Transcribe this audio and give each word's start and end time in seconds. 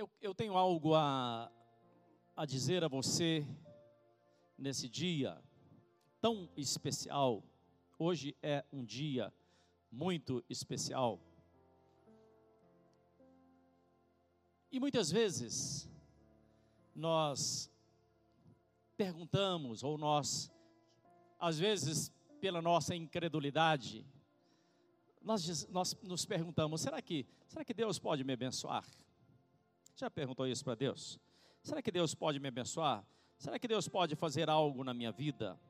Eu, 0.00 0.08
eu 0.22 0.34
tenho 0.34 0.56
algo 0.56 0.94
a, 0.94 1.52
a 2.34 2.46
dizer 2.46 2.82
a 2.82 2.88
você 2.88 3.46
nesse 4.56 4.88
dia 4.88 5.38
tão 6.22 6.48
especial. 6.56 7.44
Hoje 7.98 8.34
é 8.42 8.64
um 8.72 8.82
dia 8.82 9.30
muito 9.92 10.42
especial. 10.48 11.20
E 14.72 14.80
muitas 14.80 15.10
vezes 15.10 15.86
nós 16.94 17.70
perguntamos, 18.96 19.84
ou 19.84 19.98
nós, 19.98 20.50
às 21.38 21.58
vezes, 21.58 22.10
pela 22.40 22.62
nossa 22.62 22.96
incredulidade, 22.96 24.06
nós, 25.20 25.68
nós 25.68 25.94
nos 26.02 26.24
perguntamos: 26.24 26.80
será 26.80 27.02
que, 27.02 27.26
será 27.46 27.62
que 27.62 27.74
Deus 27.74 27.98
pode 27.98 28.24
me 28.24 28.32
abençoar? 28.32 28.82
Já 30.00 30.08
perguntou 30.08 30.46
isso 30.46 30.64
para 30.64 30.74
Deus? 30.74 31.20
Será 31.62 31.82
que 31.82 31.90
Deus 31.90 32.14
pode 32.14 32.40
me 32.40 32.48
abençoar? 32.48 33.06
Será 33.36 33.58
que 33.58 33.68
Deus 33.68 33.86
pode 33.86 34.16
fazer 34.16 34.48
algo 34.48 34.82
na 34.82 34.94
minha 34.94 35.12
vida? 35.12 35.60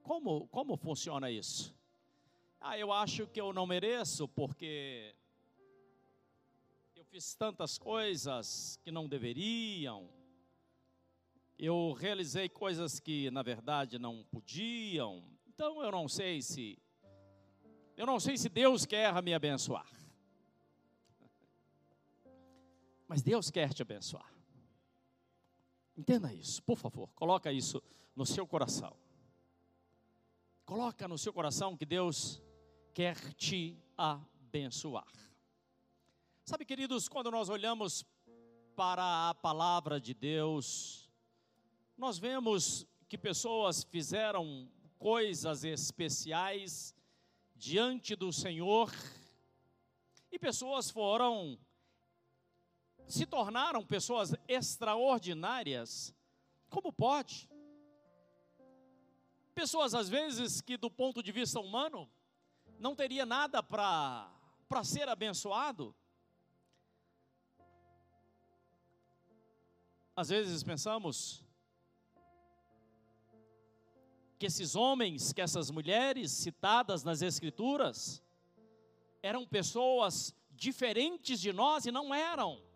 Como, 0.00 0.46
como 0.46 0.76
funciona 0.76 1.28
isso? 1.28 1.74
Ah, 2.60 2.78
eu 2.78 2.92
acho 2.92 3.26
que 3.26 3.40
eu 3.40 3.52
não 3.52 3.66
mereço 3.66 4.28
porque 4.28 5.12
eu 6.94 7.04
fiz 7.06 7.34
tantas 7.34 7.76
coisas 7.78 8.78
que 8.84 8.92
não 8.92 9.08
deveriam. 9.08 10.08
Eu 11.58 11.92
realizei 11.98 12.48
coisas 12.48 13.00
que 13.00 13.28
na 13.32 13.42
verdade 13.42 13.98
não 13.98 14.24
podiam. 14.30 15.24
Então 15.48 15.82
eu 15.82 15.90
não 15.90 16.06
sei 16.06 16.42
se 16.42 16.78
eu 17.96 18.06
não 18.06 18.20
sei 18.20 18.38
se 18.38 18.48
Deus 18.48 18.86
quer 18.86 19.20
me 19.20 19.34
abençoar. 19.34 19.97
Mas 23.08 23.22
Deus 23.22 23.50
quer 23.50 23.72
te 23.72 23.80
abençoar. 23.80 24.30
Entenda 25.96 26.32
isso, 26.32 26.62
por 26.62 26.76
favor. 26.76 27.08
Coloca 27.14 27.50
isso 27.50 27.82
no 28.14 28.26
seu 28.26 28.46
coração. 28.46 28.94
Coloca 30.66 31.08
no 31.08 31.16
seu 31.16 31.32
coração 31.32 31.76
que 31.76 31.86
Deus 31.86 32.42
quer 32.92 33.16
te 33.34 33.82
abençoar. 33.96 35.10
Sabe, 36.44 36.64
queridos, 36.64 37.08
quando 37.08 37.30
nós 37.30 37.48
olhamos 37.48 38.04
para 38.76 39.30
a 39.30 39.34
palavra 39.34 39.98
de 40.00 40.12
Deus, 40.14 41.10
nós 41.96 42.18
vemos 42.18 42.86
que 43.08 43.16
pessoas 43.16 43.82
fizeram 43.82 44.70
coisas 44.98 45.64
especiais 45.64 46.94
diante 47.56 48.14
do 48.14 48.32
Senhor 48.32 48.92
e 50.30 50.38
pessoas 50.38 50.90
foram 50.90 51.58
se 53.08 53.24
tornaram 53.24 53.84
pessoas 53.84 54.34
extraordinárias. 54.46 56.14
Como 56.68 56.92
pode? 56.92 57.48
Pessoas 59.54 59.94
às 59.94 60.08
vezes 60.08 60.60
que 60.60 60.76
do 60.76 60.90
ponto 60.90 61.22
de 61.22 61.32
vista 61.32 61.58
humano 61.58 62.08
não 62.78 62.94
teria 62.94 63.24
nada 63.26 63.62
para 63.62 64.30
ser 64.84 65.08
abençoado. 65.08 65.94
Às 70.14 70.28
vezes 70.28 70.62
pensamos 70.62 71.42
que 74.38 74.46
esses 74.46 74.76
homens, 74.76 75.32
que 75.32 75.40
essas 75.40 75.70
mulheres 75.70 76.30
citadas 76.30 77.02
nas 77.02 77.22
Escrituras, 77.22 78.22
eram 79.22 79.46
pessoas 79.46 80.34
diferentes 80.50 81.40
de 81.40 81.52
nós 81.52 81.86
e 81.86 81.90
não 81.90 82.14
eram. 82.14 82.67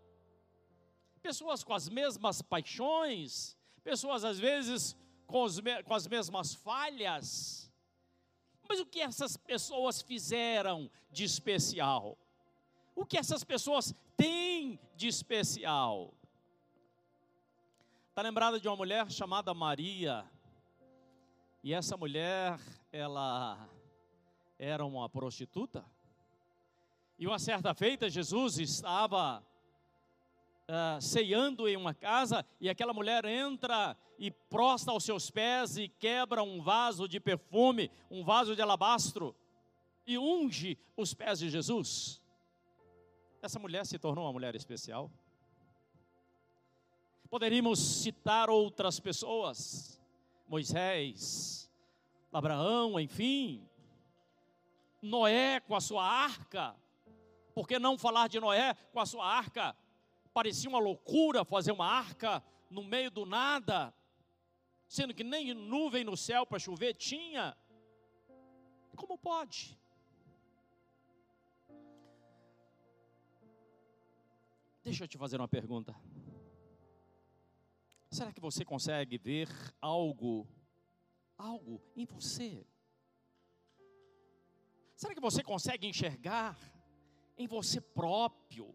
Pessoas 1.23 1.63
com 1.63 1.73
as 1.73 1.89
mesmas 1.89 2.43
paixões, 2.43 3.57
pessoas 3.85 4.25
às 4.25 4.39
vezes 4.39 4.97
com, 5.27 5.47
com 5.85 5.95
as 5.95 6.07
mesmas 6.07 6.55
falhas. 6.55 7.71
Mas 8.69 8.81
o 8.81 8.87
que 8.87 9.01
essas 9.01 9.37
pessoas 9.37 10.03
fizeram 10.03 10.91
de 11.11 11.25
especial? 11.25 12.19
O 12.95 13.07
que 13.07 13.17
essas 13.17 13.45
pessoas 13.45 13.95
têm 14.17 14.79
de 14.97 15.09
especial? 15.09 16.13
Está 18.11 18.23
lembrada 18.23 18.61
de 18.61 18.69
uma 18.69 18.77
mulher 18.77 19.11
chamada 19.11 19.55
Maria, 19.55 20.29
e 21.65 21.73
essa 21.73 21.97
mulher, 21.97 22.59
ela 22.91 23.69
era 24.59 24.85
uma 24.85 25.09
prostituta. 25.09 25.85
E 27.17 27.25
uma 27.25 27.39
certa 27.39 27.73
feita, 27.73 28.11
Jesus 28.11 28.59
estava 28.59 29.47
uh, 30.69 31.01
ceando 31.01 31.69
em 31.69 31.77
uma 31.77 31.95
casa 31.95 32.45
e 32.61 32.69
aquela 32.69 32.93
mulher 32.93 33.25
entra 33.25 33.97
e 34.19 34.31
prosta 34.31 34.91
aos 34.91 35.05
seus 35.05 35.31
pés 35.31 35.77
e 35.77 35.89
quebra 35.89 36.43
um 36.43 36.61
vaso 36.61 37.09
de 37.09 37.19
perfume, 37.19 37.91
um 38.11 38.23
vaso 38.23 38.55
de 38.55 38.63
alabastro, 38.63 39.35
e 40.07 40.19
unge 40.19 40.79
os 40.97 41.15
pés 41.15 41.39
de 41.39 41.49
Jesus. 41.49 42.21
Essa 43.41 43.59
mulher 43.59 43.85
se 43.87 43.99
tornou 43.99 44.25
uma 44.25 44.33
mulher 44.33 44.55
especial. 44.55 45.11
Poderíamos 47.29 47.79
citar 47.79 48.51
outras 48.51 49.01
pessoas 49.01 50.01
Moisés, 50.47 51.71
Abraão, 52.31 53.01
enfim, 53.01 53.67
Noé 55.01 55.61
com 55.61 55.75
a 55.75 55.81
sua 55.81 56.05
arca. 56.05 56.77
Por 57.55 57.67
que 57.67 57.79
não 57.79 57.99
falar 57.99 58.29
de 58.29 58.39
Noé 58.39 58.75
com 58.93 59.01
a 59.01 59.07
sua 59.07 59.27
arca? 59.27 59.75
Parecia 60.33 60.69
uma 60.69 60.79
loucura 60.79 61.45
fazer 61.45 61.73
uma 61.73 61.87
arca 61.87 62.43
no 62.71 62.83
meio 62.83 63.11
do 63.11 63.27
nada, 63.27 63.95
sendo 64.89 65.13
que 65.15 65.23
nem 65.23 65.53
nuvem 65.53 66.05
no 66.05 66.17
céu 66.17 66.47
para 66.47 66.59
chover 66.59 66.95
tinha. 66.95 67.57
Como 68.97 69.19
pode? 69.19 69.79
Deixa 74.83 75.05
eu 75.05 75.09
te 75.09 75.19
fazer 75.19 75.41
uma 75.41 75.49
pergunta. 75.49 75.95
Será 78.11 78.33
que 78.33 78.41
você 78.41 78.65
consegue 78.65 79.17
ver 79.17 79.49
algo, 79.81 80.47
algo 81.39 81.81
em 81.95 82.05
você? 82.05 82.67
Será 84.97 85.15
que 85.15 85.21
você 85.21 85.43
consegue 85.43 85.87
enxergar 85.87 86.59
em 87.39 87.47
você 87.47 87.81
próprio, 87.81 88.75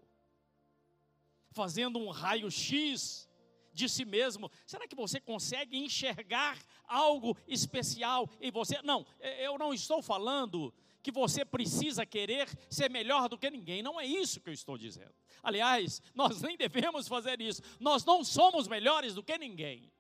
fazendo 1.58 1.98
um 1.98 2.10
raio-x 2.10 3.28
de 3.74 3.90
si 3.90 4.06
mesmo? 4.06 4.52
Será 4.66 4.88
que 4.88 4.96
você 4.96 5.20
consegue 5.20 5.76
enxergar 5.76 6.56
algo 6.88 7.36
especial 7.48 8.30
em 8.40 8.52
você? 8.52 8.80
Não, 8.84 9.06
eu 9.40 9.58
não 9.58 9.74
estou 9.74 10.04
falando 10.04 10.72
que 11.02 11.12
você 11.12 11.44
precisa 11.44 12.06
querer 12.06 12.48
ser 12.70 12.90
melhor 12.92 13.28
do 13.28 13.38
que 13.38 13.50
ninguém, 13.50 13.82
não 13.82 14.00
é 14.00 14.06
isso 14.06 14.40
que 14.40 14.50
eu 14.50 14.54
estou 14.54 14.78
dizendo. 14.78 15.14
Aliás, 15.42 16.02
nós 16.14 16.42
nem 16.42 16.56
devemos 16.56 17.08
fazer 17.08 17.42
isso. 17.42 17.62
Nós 17.80 18.06
não 18.06 18.24
somos 18.24 18.68
melhores 18.68 19.16
do 19.16 19.24
que 19.24 19.38
ninguém. 19.38 19.92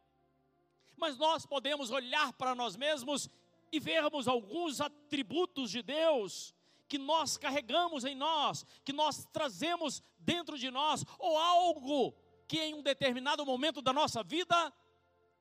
Mas 0.95 1.17
nós 1.17 1.45
podemos 1.45 1.89
olhar 1.89 2.33
para 2.33 2.53
nós 2.53 2.75
mesmos 2.75 3.29
e 3.71 3.79
vermos 3.79 4.27
alguns 4.27 4.79
atributos 4.81 5.71
de 5.71 5.81
Deus 5.81 6.53
que 6.87 6.97
nós 6.97 7.37
carregamos 7.37 8.05
em 8.05 8.15
nós, 8.15 8.65
que 8.83 8.93
nós 8.93 9.25
trazemos 9.31 10.01
dentro 10.19 10.57
de 10.57 10.71
nós, 10.71 11.05
ou 11.19 11.37
algo 11.37 12.15
que 12.47 12.59
em 12.59 12.73
um 12.73 12.81
determinado 12.81 13.45
momento 13.45 13.81
da 13.81 13.91
nossa 13.91 14.23
vida 14.23 14.73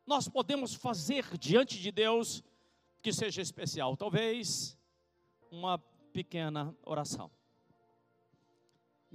nós 0.07 0.29
podemos 0.29 0.75
fazer 0.75 1.37
diante 1.39 1.79
de 1.79 1.91
Deus 1.93 2.43
que 3.03 3.13
seja 3.13 3.41
especial. 3.41 3.97
Talvez 3.97 4.77
uma 5.51 5.79
pequena 6.13 6.77
oração 6.83 7.31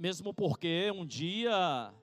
mesmo 0.02 0.34
porque 0.34 0.90
um 0.90 1.06
dia 1.06 1.94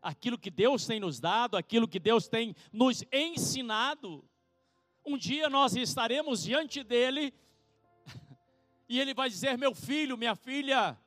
aquilo 0.00 0.38
que 0.38 0.48
Deus 0.48 0.86
tem 0.86 1.00
nos 1.00 1.18
dado, 1.18 1.56
aquilo 1.56 1.88
que 1.88 1.98
Deus 1.98 2.28
tem 2.28 2.54
nos 2.72 3.02
ensinado, 3.12 4.24
um 5.04 5.18
dia 5.18 5.48
nós 5.48 5.74
estaremos 5.74 6.44
diante 6.44 6.84
dele 6.84 7.34
e 8.90 8.98
ele 8.98 9.14
vai 9.14 9.30
dizer: 9.30 9.56
Meu 9.56 9.72
filho, 9.72 10.18
minha 10.18 10.34
filha, 10.34 10.98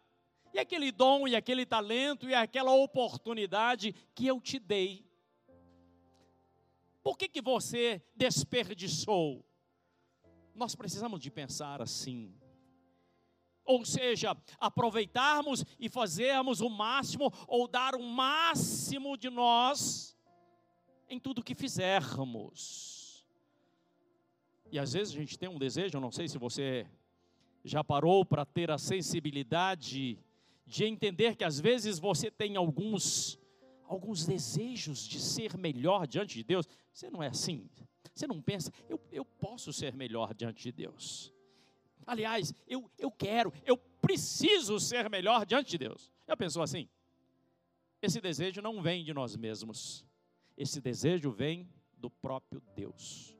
e 0.54 0.58
aquele 0.58 0.90
dom, 0.90 1.28
e 1.28 1.36
aquele 1.36 1.66
talento, 1.66 2.30
e 2.30 2.34
aquela 2.34 2.72
oportunidade 2.72 3.94
que 4.16 4.26
eu 4.26 4.40
te 4.40 4.58
dei, 4.58 5.06
por 7.04 7.18
que, 7.18 7.28
que 7.28 7.42
você 7.42 8.02
desperdiçou? 8.16 9.46
Nós 10.56 10.74
precisamos 10.76 11.20
de 11.20 11.30
pensar 11.30 11.82
assim. 11.82 12.34
Ou 13.66 13.84
seja, 13.84 14.38
aproveitarmos 14.58 15.66
e 15.78 15.90
fazermos 15.90 16.62
o 16.62 16.70
máximo, 16.70 17.34
ou 17.48 17.68
dar 17.68 17.96
o 17.96 18.04
máximo 18.04 19.18
de 19.18 19.30
nós 19.30 20.18
em 21.10 21.20
tudo 21.20 21.44
que 21.44 21.54
fizermos. 21.54 23.26
E 24.72 24.80
às 24.80 24.94
vezes 24.94 25.14
a 25.14 25.18
gente 25.18 25.38
tem 25.38 25.50
um 25.50 25.60
desejo, 25.60 26.00
não 26.00 26.12
sei 26.12 26.30
se 26.30 26.38
você 26.38 26.88
já 27.63 27.83
parou 27.83 28.25
para 28.25 28.45
ter 28.45 28.69
a 28.69 28.77
sensibilidade 28.77 30.19
de 30.65 30.86
entender 30.86 31.36
que 31.36 31.44
às 31.44 31.60
vezes 31.60 32.00
você 32.00 32.30
tem 32.31 32.56
alguns 32.56 33.39
alguns 33.86 34.25
desejos 34.25 35.07
de 35.07 35.19
ser 35.19 35.56
melhor 35.57 36.07
diante 36.07 36.36
de 36.36 36.44
Deus. 36.44 36.68
Você 36.92 37.10
não 37.10 37.21
é 37.21 37.27
assim? 37.27 37.69
Você 38.13 38.25
não 38.25 38.42
pensa, 38.42 38.71
eu, 38.89 39.00
eu 39.12 39.25
posso 39.25 39.71
ser 39.71 39.95
melhor 39.95 40.33
diante 40.33 40.63
de 40.63 40.71
Deus. 40.71 41.33
Aliás, 42.06 42.54
eu, 42.68 42.89
eu 42.98 43.12
quero, 43.12 43.54
eu 43.65 43.77
preciso 43.77 44.80
ser 44.80 45.10
melhor 45.10 45.45
diante 45.45 45.71
de 45.71 45.77
Deus. 45.77 46.12
Já 46.27 46.36
pensou 46.36 46.62
assim? 46.62 46.88
Esse 48.01 48.19
desejo 48.19 48.62
não 48.62 48.81
vem 48.81 49.04
de 49.04 49.13
nós 49.13 49.36
mesmos. 49.36 50.06
Esse 50.57 50.81
desejo 50.81 51.31
vem 51.31 51.69
do 51.98 52.10
próprio 52.10 52.62
Deus. 52.75 53.38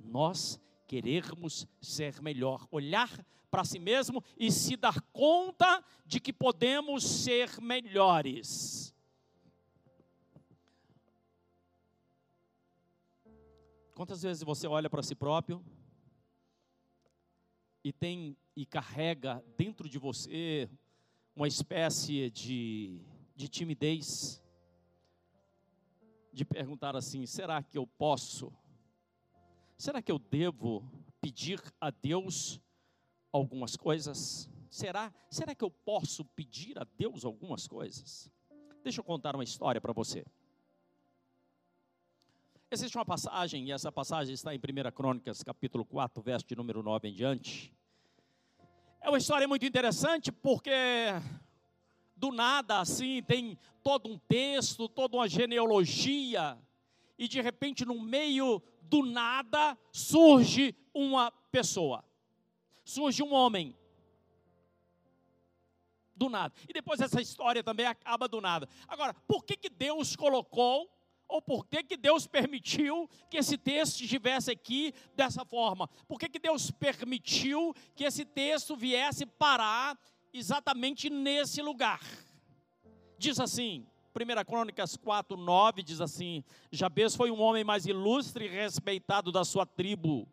Nós 0.00 0.60
querermos 0.86 1.66
ser 1.80 2.20
melhor, 2.20 2.66
olhar 2.70 3.10
para 3.50 3.64
si 3.64 3.78
mesmo 3.78 4.22
e 4.38 4.50
se 4.50 4.76
dar 4.76 5.00
conta 5.12 5.84
de 6.04 6.20
que 6.20 6.32
podemos 6.32 7.04
ser 7.04 7.60
melhores. 7.60 8.94
Quantas 13.94 14.22
vezes 14.22 14.42
você 14.42 14.66
olha 14.66 14.90
para 14.90 15.02
si 15.02 15.14
próprio 15.14 15.64
e 17.82 17.92
tem 17.92 18.36
e 18.54 18.64
carrega 18.64 19.44
dentro 19.56 19.88
de 19.88 19.98
você 19.98 20.68
uma 21.34 21.46
espécie 21.46 22.30
de, 22.30 23.00
de 23.34 23.48
timidez, 23.48 24.42
de 26.32 26.44
perguntar 26.44 26.96
assim: 26.96 27.24
será 27.26 27.62
que 27.62 27.78
eu 27.78 27.86
posso? 27.86 28.52
Será 29.76 30.00
que 30.00 30.10
eu 30.10 30.18
devo 30.18 30.82
pedir 31.20 31.60
a 31.80 31.90
Deus 31.90 32.60
algumas 33.30 33.76
coisas? 33.76 34.48
Será? 34.70 35.12
Será 35.30 35.54
que 35.54 35.64
eu 35.64 35.70
posso 35.70 36.24
pedir 36.24 36.78
a 36.78 36.86
Deus 36.96 37.24
algumas 37.24 37.66
coisas? 37.66 38.30
Deixa 38.82 39.00
eu 39.00 39.04
contar 39.04 39.34
uma 39.34 39.44
história 39.44 39.80
para 39.80 39.92
você. 39.92 40.24
Existe 42.70 42.96
uma 42.96 43.04
passagem, 43.04 43.66
e 43.66 43.72
essa 43.72 43.92
passagem 43.92 44.34
está 44.34 44.54
em 44.54 44.58
1 44.58 44.90
Crônicas, 44.92 45.42
capítulo 45.42 45.84
4, 45.84 46.22
verso 46.22 46.46
de 46.46 46.56
número 46.56 46.82
9 46.82 47.08
em 47.08 47.14
diante. 47.14 47.72
É 49.00 49.08
uma 49.08 49.18
história 49.18 49.46
muito 49.46 49.64
interessante 49.64 50.32
porque 50.32 50.72
do 52.16 52.32
nada 52.32 52.80
assim 52.80 53.22
tem 53.22 53.58
todo 53.82 54.08
um 54.08 54.18
texto, 54.18 54.88
toda 54.88 55.16
uma 55.16 55.28
genealogia, 55.28 56.58
e 57.18 57.28
de 57.28 57.40
repente 57.40 57.84
no 57.84 58.00
meio 58.00 58.60
do 58.88 59.02
nada 59.02 59.76
surge 59.92 60.74
uma 60.94 61.30
pessoa, 61.50 62.04
surge 62.84 63.22
um 63.22 63.32
homem. 63.32 63.76
Do 66.14 66.30
nada. 66.30 66.54
E 66.66 66.72
depois 66.72 67.00
essa 67.00 67.20
história 67.20 67.62
também 67.62 67.84
acaba 67.84 68.26
do 68.26 68.40
nada. 68.40 68.66
Agora, 68.88 69.12
por 69.28 69.44
que, 69.44 69.54
que 69.54 69.68
Deus 69.68 70.16
colocou 70.16 70.90
ou 71.28 71.42
por 71.42 71.66
que, 71.66 71.82
que 71.82 71.96
Deus 71.96 72.26
permitiu 72.26 73.08
que 73.28 73.36
esse 73.36 73.58
texto 73.58 74.00
estivesse 74.00 74.50
aqui 74.50 74.94
dessa 75.14 75.44
forma? 75.44 75.88
Por 76.06 76.18
que, 76.18 76.28
que 76.28 76.38
Deus 76.38 76.70
permitiu 76.70 77.74
que 77.94 78.04
esse 78.04 78.24
texto 78.24 78.76
viesse 78.76 79.26
parar 79.26 79.98
exatamente 80.32 81.10
nesse 81.10 81.60
lugar? 81.60 82.00
Diz 83.18 83.40
assim, 83.40 83.86
1 84.16 84.44
Crônicas 84.44 84.96
4, 84.96 85.36
9 85.36 85.82
diz 85.82 86.00
assim: 86.00 86.42
Jabez 86.72 87.14
foi 87.14 87.30
um 87.30 87.40
homem 87.40 87.62
mais 87.62 87.86
ilustre 87.86 88.46
e 88.46 88.48
respeitado 88.48 89.30
da 89.30 89.44
sua 89.44 89.66
tribo. 89.66 90.26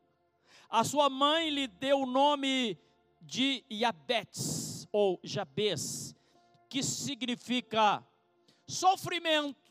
A 0.69 0.83
sua 0.83 1.09
mãe 1.09 1.49
lhe 1.49 1.67
deu 1.67 1.99
o 1.99 2.05
nome 2.05 2.77
de 3.21 3.63
Yabetz, 3.71 4.87
ou 4.91 5.19
Jabez, 5.23 6.15
que 6.69 6.81
significa 6.81 8.03
sofrimento 8.67 9.63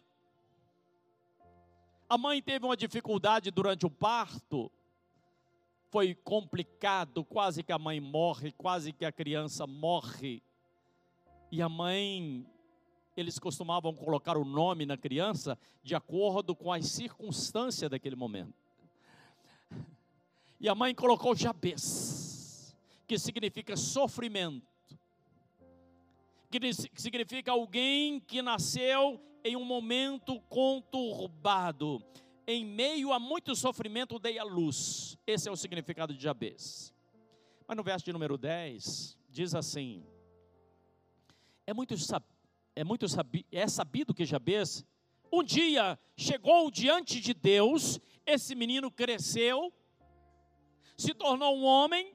a 2.13 2.19
mãe 2.19 2.43
teve 2.43 2.67
uma 2.67 2.77
dificuldade 2.77 3.51
durante 3.51 3.87
o 3.87 3.91
parto, 3.91 4.71
foi 5.89 6.15
complicado, 6.15 7.25
quase 7.25 7.63
que 7.63 7.73
a 7.73 7.79
mãe 7.79 8.03
morre, 8.03 8.53
quase 8.53 8.93
que 8.93 9.07
a 9.07 9.11
criança 9.11 9.67
morre. 9.67 10.43
E 11.51 11.63
a 11.63 11.71
mãe, 11.71 12.47
eles 13.17 13.39
costumavam 13.39 13.95
colocar 13.95 14.37
o 14.37 14.45
nome 14.45 14.87
na 14.87 14.97
criança 14.97 15.59
de 15.83 15.95
acordo 15.95 16.55
com 16.55 16.73
as 16.73 16.87
circunstâncias 16.87 17.91
daquele 17.91 18.17
momento. 18.17 18.55
E 20.59 20.69
a 20.69 20.75
mãe 20.75 20.95
colocou 20.95 21.35
Jabez, 21.35 22.77
que 23.07 23.19
significa 23.19 23.77
sofrimento, 23.77 24.67
que 26.49 26.61
significa 26.95 27.51
alguém 27.51 28.21
que 28.21 28.41
nasceu 28.41 29.21
em 29.45 29.57
um 29.57 29.65
momento 29.65 30.41
conturbado, 30.43 32.03
em 32.47 32.65
meio 32.65 33.13
a 33.13 33.19
muito 33.19 33.57
sofrimento, 33.57 34.19
dei 34.19 34.39
a 34.39 34.45
luz. 34.45 35.19
Esse 35.27 35.49
é 35.49 35.53
o 35.53 35.57
significado 35.57 36.15
de 36.15 36.23
Jabez. 36.23 36.93
Mas 37.67 37.77
no 37.77 37.83
verso 37.83 38.05
de 38.05 38.13
número 38.13 38.37
10, 38.37 39.19
diz 39.31 39.55
assim: 39.55 40.05
É 41.67 41.73
muito, 41.73 41.95
é 42.75 42.85
muito 42.85 43.09
sabi, 43.09 43.47
é 43.51 43.67
sabido 43.69 44.15
que 44.15 44.25
Jabez, 44.25 44.85
um 45.31 45.43
dia 45.43 45.99
chegou 46.17 46.71
diante 46.71 47.21
de 47.21 47.35
Deus, 47.35 48.01
esse 48.27 48.55
menino 48.55 48.91
cresceu, 48.91 49.73
se 50.97 51.15
tornou 51.15 51.57
um 51.57 51.65
homem, 51.65 52.15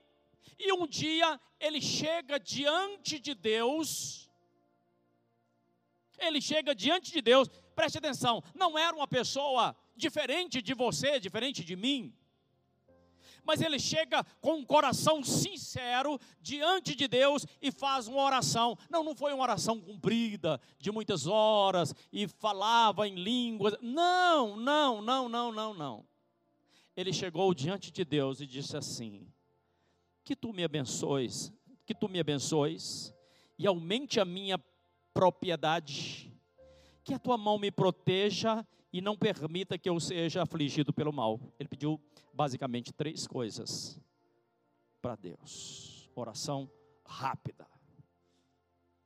e 0.59 0.71
um 0.73 0.87
dia 0.87 1.39
ele 1.59 1.81
chega 1.81 2.39
diante 2.39 3.19
de 3.19 3.33
Deus, 3.33 4.29
ele 6.19 6.41
chega 6.41 6.73
diante 6.73 7.11
de 7.11 7.21
Deus, 7.21 7.47
preste 7.75 7.97
atenção, 7.97 8.43
não 8.55 8.77
era 8.77 8.95
uma 8.95 9.07
pessoa 9.07 9.75
diferente 9.95 10.61
de 10.61 10.73
você, 10.73 11.19
diferente 11.19 11.63
de 11.63 11.75
mim, 11.75 12.13
mas 13.47 13.61
ele 13.61 13.79
chega 13.79 14.23
com 14.41 14.55
um 14.55 14.65
coração 14.65 15.23
sincero 15.23 16.19
diante 16.41 16.93
de 16.93 17.07
Deus 17.07 17.45
e 17.61 17.71
faz 17.71 18.09
uma 18.09 18.21
oração. 18.21 18.77
Não, 18.89 19.05
não 19.05 19.15
foi 19.15 19.33
uma 19.33 19.41
oração 19.41 19.79
comprida, 19.79 20.59
de 20.77 20.91
muitas 20.91 21.25
horas, 21.25 21.95
e 22.11 22.27
falava 22.27 23.07
em 23.07 23.15
línguas. 23.15 23.75
Não, 23.81 24.57
não, 24.57 25.01
não, 25.01 25.29
não, 25.29 25.51
não, 25.53 25.73
não. 25.73 26.05
Ele 26.95 27.13
chegou 27.13 27.53
diante 27.53 27.89
de 27.89 28.03
Deus 28.03 28.41
e 28.41 28.45
disse 28.45 28.75
assim: 28.75 29.25
Que 30.25 30.35
tu 30.35 30.51
me 30.51 30.65
abençoes, 30.65 31.53
que 31.85 31.95
tu 31.95 32.09
me 32.09 32.19
abençoes 32.19 33.13
e 33.57 33.65
aumente 33.65 34.19
a 34.19 34.25
minha 34.25 34.59
propriedade. 35.13 36.33
Que 37.03 37.13
a 37.13 37.19
tua 37.19 37.37
mão 37.37 37.57
me 37.57 37.71
proteja 37.71 38.67
e 38.91 38.99
não 38.99 39.15
permita 39.15 39.77
que 39.77 39.89
eu 39.89 39.99
seja 39.99 40.43
afligido 40.43 40.91
pelo 40.91 41.13
mal. 41.13 41.39
Ele 41.59 41.69
pediu 41.69 42.01
basicamente 42.37 42.93
três 42.93 43.25
coisas 43.25 43.99
para 45.01 45.15
Deus: 45.15 46.07
oração 46.15 46.71
rápida, 47.03 47.67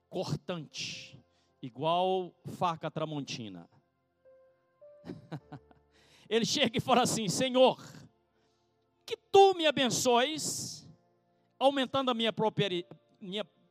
cortante, 0.10 1.18
igual 1.62 2.36
faca 2.58 2.92
tramontina. 2.92 3.70
Ele 6.30 6.46
chega 6.46 6.78
e 6.78 6.82
fala 6.82 7.04
assim: 7.04 7.30
Senhor, 7.30 7.82
que 9.06 9.16
tu 9.16 9.54
me 9.54 9.66
abençoes, 9.66 10.86
aumentando 11.58 12.12
a 12.12 12.14
minha 12.14 12.34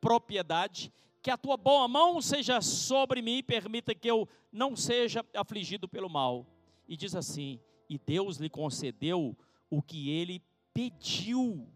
propriedade 0.01 0.91
que 1.23 1.31
a 1.31 1.37
tua 1.37 1.59
boa 1.59 1.87
mão 1.87 2.23
seja 2.23 2.63
sobre 2.63 3.21
mim 3.21 3.37
e 3.37 3.43
permita 3.43 3.95
que 3.95 4.11
eu 4.11 4.27
não 4.51 4.75
seja 4.75 5.23
afligido 5.35 5.87
pelo 5.87 6.09
mal. 6.09 6.47
E 6.89 6.97
diz 6.97 7.15
assim: 7.15 7.61
e 7.91 7.99
Deus 7.99 8.37
lhe 8.37 8.49
concedeu 8.49 9.37
o 9.71 9.81
que 9.81 10.11
ele 10.11 10.43
pediu 10.75 11.67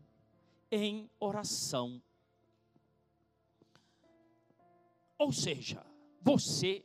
em 0.70 1.08
oração. 1.20 2.02
Ou 5.16 5.32
seja, 5.32 5.86
você, 6.20 6.84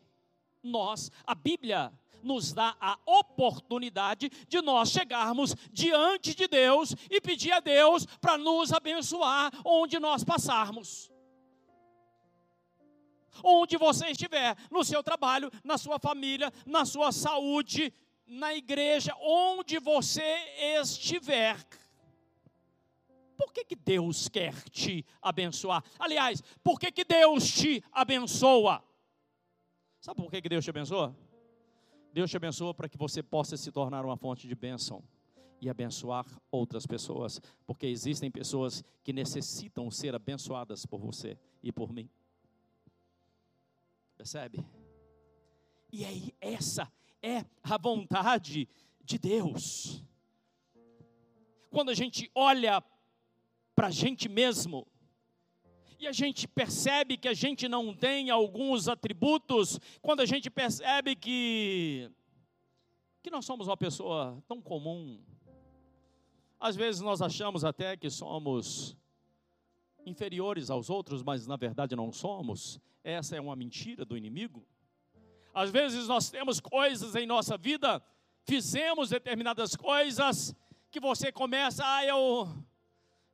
nós, 0.62 1.12
a 1.26 1.34
Bíblia 1.34 1.92
nos 2.22 2.54
dá 2.54 2.78
a 2.80 3.00
oportunidade 3.06 4.30
de 4.48 4.62
nós 4.62 4.92
chegarmos 4.92 5.56
diante 5.72 6.36
de 6.36 6.48
Deus 6.48 6.94
e 7.10 7.20
pedir 7.20 7.52
a 7.52 7.60
Deus 7.60 8.06
para 8.22 8.38
nos 8.38 8.72
abençoar 8.72 9.52
onde 9.66 9.98
nós 10.00 10.24
passarmos 10.24 11.10
onde 13.44 13.78
você 13.78 14.08
estiver, 14.08 14.56
no 14.70 14.84
seu 14.84 15.04
trabalho, 15.04 15.52
na 15.64 15.78
sua 15.78 16.00
família, 16.00 16.52
na 16.66 16.86
sua 16.86 17.12
saúde, 17.12 17.94
na 18.30 18.54
igreja, 18.54 19.14
onde 19.20 19.80
você 19.80 20.22
estiver. 20.80 21.58
Por 23.36 23.52
que, 23.52 23.66
que 23.66 23.76
Deus 23.76 24.30
quer 24.30 24.54
te 24.70 25.04
abençoar? 25.22 25.84
Aliás, 25.98 26.44
por 26.64 26.80
que, 26.80 26.92
que 26.92 27.04
Deus 27.04 27.52
te 27.52 27.84
abençoa? 27.92 28.84
Sabe 30.00 30.22
por 30.22 30.30
que, 30.30 30.42
que 30.42 30.50
Deus 30.50 30.64
te 30.64 30.70
abençoa? 30.70 31.16
Deus 32.14 32.30
te 32.30 32.38
abençoa 32.38 32.74
para 32.74 32.88
que 32.88 32.98
você 32.98 33.24
possa 33.24 33.58
se 33.58 33.72
tornar 33.72 34.06
uma 34.06 34.16
fonte 34.16 34.48
de 34.48 34.56
bênção 34.56 35.04
e 35.62 35.70
abençoar 35.70 36.26
outras 36.52 36.86
pessoas, 36.86 37.42
porque 37.66 37.88
existem 37.88 38.30
pessoas 38.30 38.84
que 39.04 39.12
necessitam 39.12 39.90
ser 39.90 40.16
abençoadas 40.16 40.86
por 40.86 41.00
você 41.00 41.38
e 41.64 41.72
por 41.72 41.92
mim. 41.92 42.10
Percebe? 44.18 44.66
E 45.92 46.06
aí, 46.06 46.34
essa 46.40 46.92
é 47.22 47.46
a 47.64 47.78
vontade 47.78 48.68
de 49.04 49.18
Deus. 49.18 50.04
Quando 51.70 51.90
a 51.90 51.94
gente 51.94 52.30
olha 52.34 52.84
para 53.76 53.88
a 53.88 53.92
gente 53.92 54.28
mesmo, 54.28 54.88
e 56.00 56.08
a 56.08 56.12
gente 56.14 56.48
percebe 56.48 57.18
que 57.18 57.28
a 57.28 57.34
gente 57.34 57.68
não 57.68 57.94
tem 57.94 58.30
alguns 58.30 58.88
atributos, 58.88 59.80
quando 60.02 60.22
a 60.22 60.26
gente 60.26 60.50
percebe 60.50 61.16
que, 61.16 62.10
que 63.22 63.30
nós 63.30 63.46
somos 63.46 63.68
uma 63.68 63.76
pessoa 63.76 64.42
tão 64.48 64.62
comum, 64.62 65.22
às 66.60 66.76
vezes 66.76 67.02
nós 67.02 67.22
achamos 67.22 67.66
até 67.66 67.98
que 67.98 68.10
somos 68.10 68.98
inferiores 70.06 70.70
aos 70.70 70.90
outros, 70.90 71.22
mas 71.22 71.46
na 71.46 71.58
verdade 71.58 71.96
não 71.96 72.12
somos. 72.12 72.80
Essa 73.04 73.36
é 73.36 73.42
uma 73.42 73.56
mentira 73.56 74.06
do 74.06 74.18
inimigo. 74.18 74.66
Às 75.54 75.70
vezes 75.72 76.08
nós 76.08 76.30
temos 76.30 76.60
coisas 76.60 77.16
em 77.16 77.26
nossa 77.26 77.58
vida, 77.58 78.02
fizemos 78.44 79.10
determinadas 79.10 79.76
coisas 79.76 80.56
que 80.92 81.00
você 81.00 81.32
começa, 81.32 81.84
ah, 81.86 82.06
eu 82.06 82.48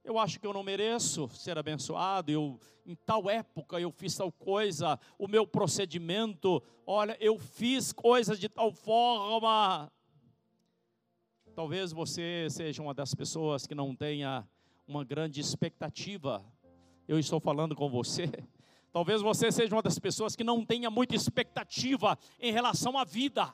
eu 0.03 0.19
acho 0.19 0.39
que 0.39 0.45
eu 0.45 0.53
não 0.53 0.62
mereço 0.62 1.27
ser 1.29 1.57
abençoado, 1.57 2.31
eu 2.31 2.60
em 2.86 2.95
tal 2.95 3.27
época 3.27 3.79
eu 3.79 3.91
fiz 3.91 4.15
tal 4.15 4.31
coisa, 4.31 5.00
o 5.17 5.27
meu 5.27 5.48
procedimento, 5.48 6.62
olha, 6.86 7.17
eu 7.19 7.39
fiz 7.39 7.91
coisas 7.91 8.39
de 8.39 8.48
tal 8.48 8.72
forma. 8.72 9.91
Talvez 11.55 11.91
você 11.91 12.48
seja 12.51 12.84
uma 12.84 12.93
das 12.93 13.15
pessoas 13.15 13.65
que 13.65 13.74
não 13.74 13.95
tenha 13.95 14.48
uma 14.88 15.03
grande 15.03 15.41
expectativa. 15.41 16.45
Eu 17.07 17.17
estou 17.17 17.39
falando 17.39 17.75
com 17.75 17.89
você. 17.89 18.29
Talvez 18.95 19.21
você 19.21 19.51
seja 19.51 19.75
uma 19.75 19.81
das 19.81 19.99
pessoas 19.99 20.37
que 20.37 20.43
não 20.45 20.65
tenha 20.65 20.89
muita 20.89 21.17
expectativa 21.17 22.17
em 22.39 22.53
relação 22.53 22.97
à 22.97 23.03
vida, 23.03 23.53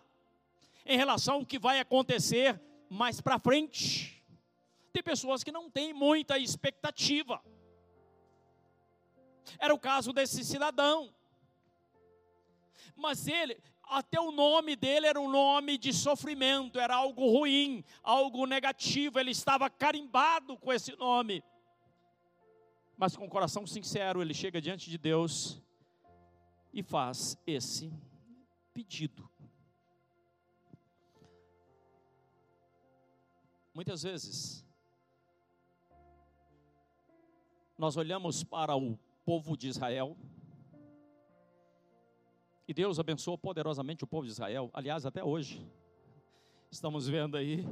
em 0.85 0.95
relação 0.95 1.37
ao 1.37 1.45
que 1.47 1.57
vai 1.57 1.79
acontecer 1.79 2.61
mais 2.87 3.19
para 3.19 3.39
frente. 3.39 4.23
Tem 4.93 5.01
pessoas 5.01 5.43
que 5.43 5.51
não 5.51 5.67
têm 5.67 5.93
muita 5.93 6.37
expectativa. 6.37 7.41
Era 9.57 9.73
o 9.73 9.79
caso 9.79 10.13
desse 10.13 10.45
cidadão. 10.45 11.11
Mas 12.95 13.27
ele, 13.27 13.57
até 13.85 14.21
o 14.21 14.31
nome 14.31 14.75
dele 14.75 15.07
era 15.07 15.19
um 15.19 15.27
nome 15.27 15.75
de 15.75 15.91
sofrimento, 15.91 16.79
era 16.79 16.93
algo 16.93 17.25
ruim, 17.25 17.83
algo 18.03 18.45
negativo, 18.45 19.19
ele 19.19 19.31
estava 19.31 19.71
carimbado 19.71 20.55
com 20.55 20.71
esse 20.71 20.95
nome. 20.97 21.43
Mas 23.01 23.17
com 23.17 23.25
o 23.25 23.29
coração 23.29 23.65
sincero, 23.65 24.21
ele 24.21 24.31
chega 24.31 24.61
diante 24.61 24.87
de 24.87 24.95
Deus 24.95 25.59
e 26.71 26.83
faz 26.83 27.35
esse 27.47 27.91
pedido. 28.75 29.27
Muitas 33.73 34.03
vezes, 34.03 34.63
nós 37.75 37.97
olhamos 37.97 38.43
para 38.43 38.75
o 38.75 38.95
povo 39.25 39.57
de 39.57 39.67
Israel, 39.67 40.15
e 42.67 42.73
Deus 42.75 42.99
abençoou 42.99 43.35
poderosamente 43.35 44.03
o 44.03 44.07
povo 44.07 44.27
de 44.27 44.31
Israel, 44.31 44.69
aliás, 44.75 45.07
até 45.07 45.23
hoje. 45.23 45.67
Estamos 46.69 47.07
vendo 47.07 47.35
aí, 47.35 47.67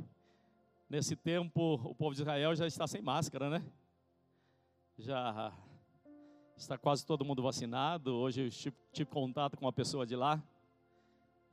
nesse 0.90 1.16
tempo, 1.16 1.76
o 1.76 1.94
povo 1.94 2.16
de 2.16 2.22
Israel 2.22 2.56
já 2.56 2.66
está 2.66 2.88
sem 2.88 3.00
máscara, 3.00 3.48
né? 3.48 3.64
Já 5.02 5.54
está 6.58 6.78
quase 6.78 7.06
todo 7.06 7.24
mundo 7.24 7.42
vacinado. 7.42 8.14
Hoje 8.16 8.42
eu 8.42 8.50
tive, 8.50 8.76
tive 8.92 9.10
contato 9.10 9.56
com 9.56 9.64
uma 9.64 9.72
pessoa 9.72 10.06
de 10.06 10.14
lá, 10.14 10.44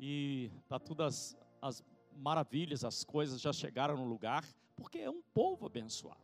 e 0.00 0.50
está 0.64 0.80
todas 0.80 1.38
as 1.62 1.80
maravilhas, 2.16 2.84
as 2.84 3.04
coisas 3.04 3.40
já 3.40 3.52
chegaram 3.52 3.96
no 3.96 4.04
lugar, 4.04 4.44
porque 4.74 4.98
é 4.98 5.08
um 5.08 5.22
povo 5.22 5.64
abençoado. 5.64 6.20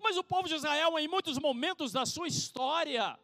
Mas 0.00 0.16
o 0.16 0.22
povo 0.22 0.46
de 0.46 0.54
Israel, 0.54 0.96
em 0.96 1.08
muitos 1.08 1.36
momentos 1.40 1.90
da 1.90 2.06
sua 2.06 2.28
história, 2.28 3.18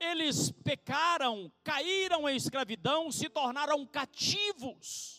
eles 0.00 0.50
pecaram, 0.50 1.52
caíram 1.62 2.26
em 2.26 2.34
escravidão, 2.34 3.12
se 3.12 3.28
tornaram 3.28 3.84
cativos. 3.84 5.17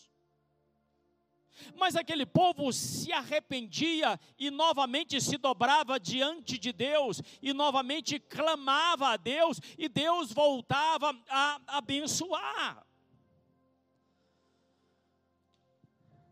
Mas 1.76 1.96
aquele 1.96 2.26
povo 2.26 2.72
se 2.72 3.12
arrependia 3.12 4.18
e 4.38 4.50
novamente 4.50 5.20
se 5.20 5.36
dobrava 5.36 5.98
diante 5.98 6.58
de 6.58 6.72
Deus, 6.72 7.22
e 7.42 7.52
novamente 7.52 8.18
clamava 8.18 9.08
a 9.08 9.16
Deus, 9.16 9.60
e 9.78 9.88
Deus 9.88 10.32
voltava 10.32 11.16
a 11.28 11.60
abençoar. 11.66 12.86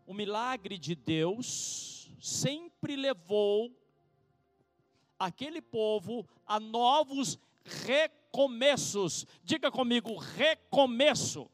O 0.07 0.15
milagre 0.15 0.79
de 0.79 0.95
Deus 0.95 2.11
sempre 2.21 2.97
levou 2.97 3.71
aquele 5.19 5.61
povo 5.61 6.27
a 6.47 6.59
novos 6.59 7.39
recomeços. 7.65 9.27
Diga 9.43 9.71
comigo, 9.71 10.17
recomeço. 10.17 11.51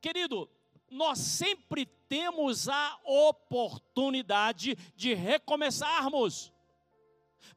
Querido, 0.00 0.48
nós 0.92 1.18
sempre 1.18 1.86
temos 2.08 2.68
a 2.68 2.98
oportunidade 3.04 4.76
de 4.94 5.14
recomeçarmos 5.14 6.52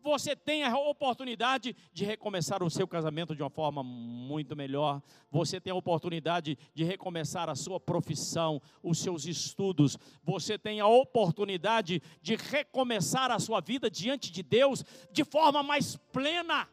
você 0.06 0.36
tem 0.36 0.63
a 0.63 0.77
oportunidade 0.77 1.75
de 1.92 2.06
recomeçar 2.06 2.62
o 2.62 2.70
seu 2.70 2.88
casamento 2.88 3.36
de 3.36 3.42
uma 3.42 3.50
forma 3.50 3.84
muito 3.84 4.56
melhor. 4.56 5.01
Você 5.32 5.60
tem 5.60 5.72
a 5.72 5.75
oportunidade 5.75 6.58
de 6.74 6.84
recomeçar 6.84 7.50
a 7.50 7.56
sua 7.56 7.80
profissão, 7.80 8.62
os 8.84 9.00
seus 9.00 9.25
estudos. 9.25 9.98
Você 10.24 10.60
tem 10.60 10.80
a 10.80 10.88
oportunidade 10.88 12.04
de 12.22 12.36
recomeçar 12.36 13.32
a 13.32 13.39
sua 13.39 13.62
vida 13.62 13.89
diante 13.89 14.32
de 14.32 14.44
Deus 14.44 14.84
de 15.12 15.24
forma 15.24 15.63
mais 15.63 15.96
plena. 16.13 16.68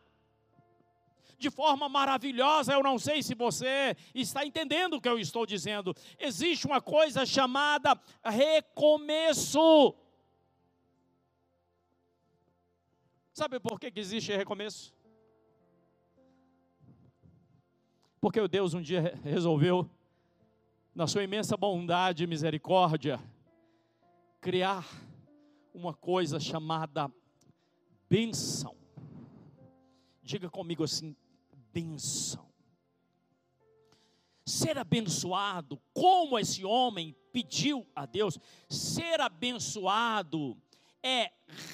De 1.43 1.51
forma 1.51 1.89
maravilhosa, 1.89 2.73
eu 2.73 2.85
não 2.85 2.97
sei 3.01 3.21
se 3.21 3.35
você 3.35 3.97
está 4.15 4.47
entendendo 4.47 4.95
o 4.95 5.01
que 5.01 5.09
eu 5.09 5.19
estou 5.19 5.45
dizendo. 5.45 5.93
Existe 6.17 6.67
uma 6.67 6.81
coisa 6.81 7.27
chamada 7.27 8.01
recomeço. 8.25 9.93
Sabe 13.33 13.59
por 13.59 13.81
que, 13.81 13.91
que 13.91 13.99
existe 13.99 14.31
recomeço? 14.37 14.95
Porque 18.21 18.41
o 18.41 18.47
Deus 18.47 18.73
um 18.73 18.81
dia 18.81 19.19
resolveu, 19.25 19.91
na 20.95 21.09
sua 21.09 21.25
imensa 21.25 21.57
bondade 21.57 22.23
e 22.23 22.27
misericórdia, 22.29 23.19
criar 24.41 24.87
uma 25.75 25.93
coisa 25.93 26.39
chamada 26.39 27.13
bênção. 28.09 28.77
Diga 30.23 30.49
comigo 30.49 30.85
assim: 30.85 31.17
bênção. 31.73 32.50
Ser 34.45 34.76
abençoado, 34.76 35.81
como 35.95 36.38
esse 36.38 36.64
homem 36.64 37.17
pediu 37.33 37.87
a 37.95 38.07
Deus, 38.07 38.38
ser 38.69 39.21
abençoado 39.21 40.57
é 41.02 41.31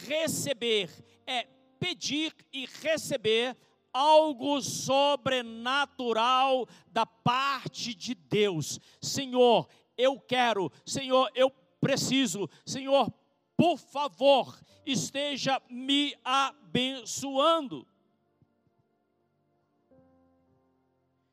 receber, 0.07 0.91
é 1.27 1.47
pedir 1.79 2.35
e 2.53 2.67
receber 2.67 3.57
algo 3.93 4.61
sobrenatural 4.61 6.67
da 6.91 7.05
parte 7.05 7.95
de 7.95 8.15
Deus. 8.15 8.79
Senhor, 9.01 9.69
eu 9.97 10.19
quero, 10.21 10.71
Senhor, 10.87 11.31
eu 11.35 11.51
preciso, 11.81 12.49
Senhor, 12.65 13.13
por 13.57 13.79
favor, 13.79 14.59
esteja 14.87 15.61
me 15.69 16.15
abençoando. 16.25 17.87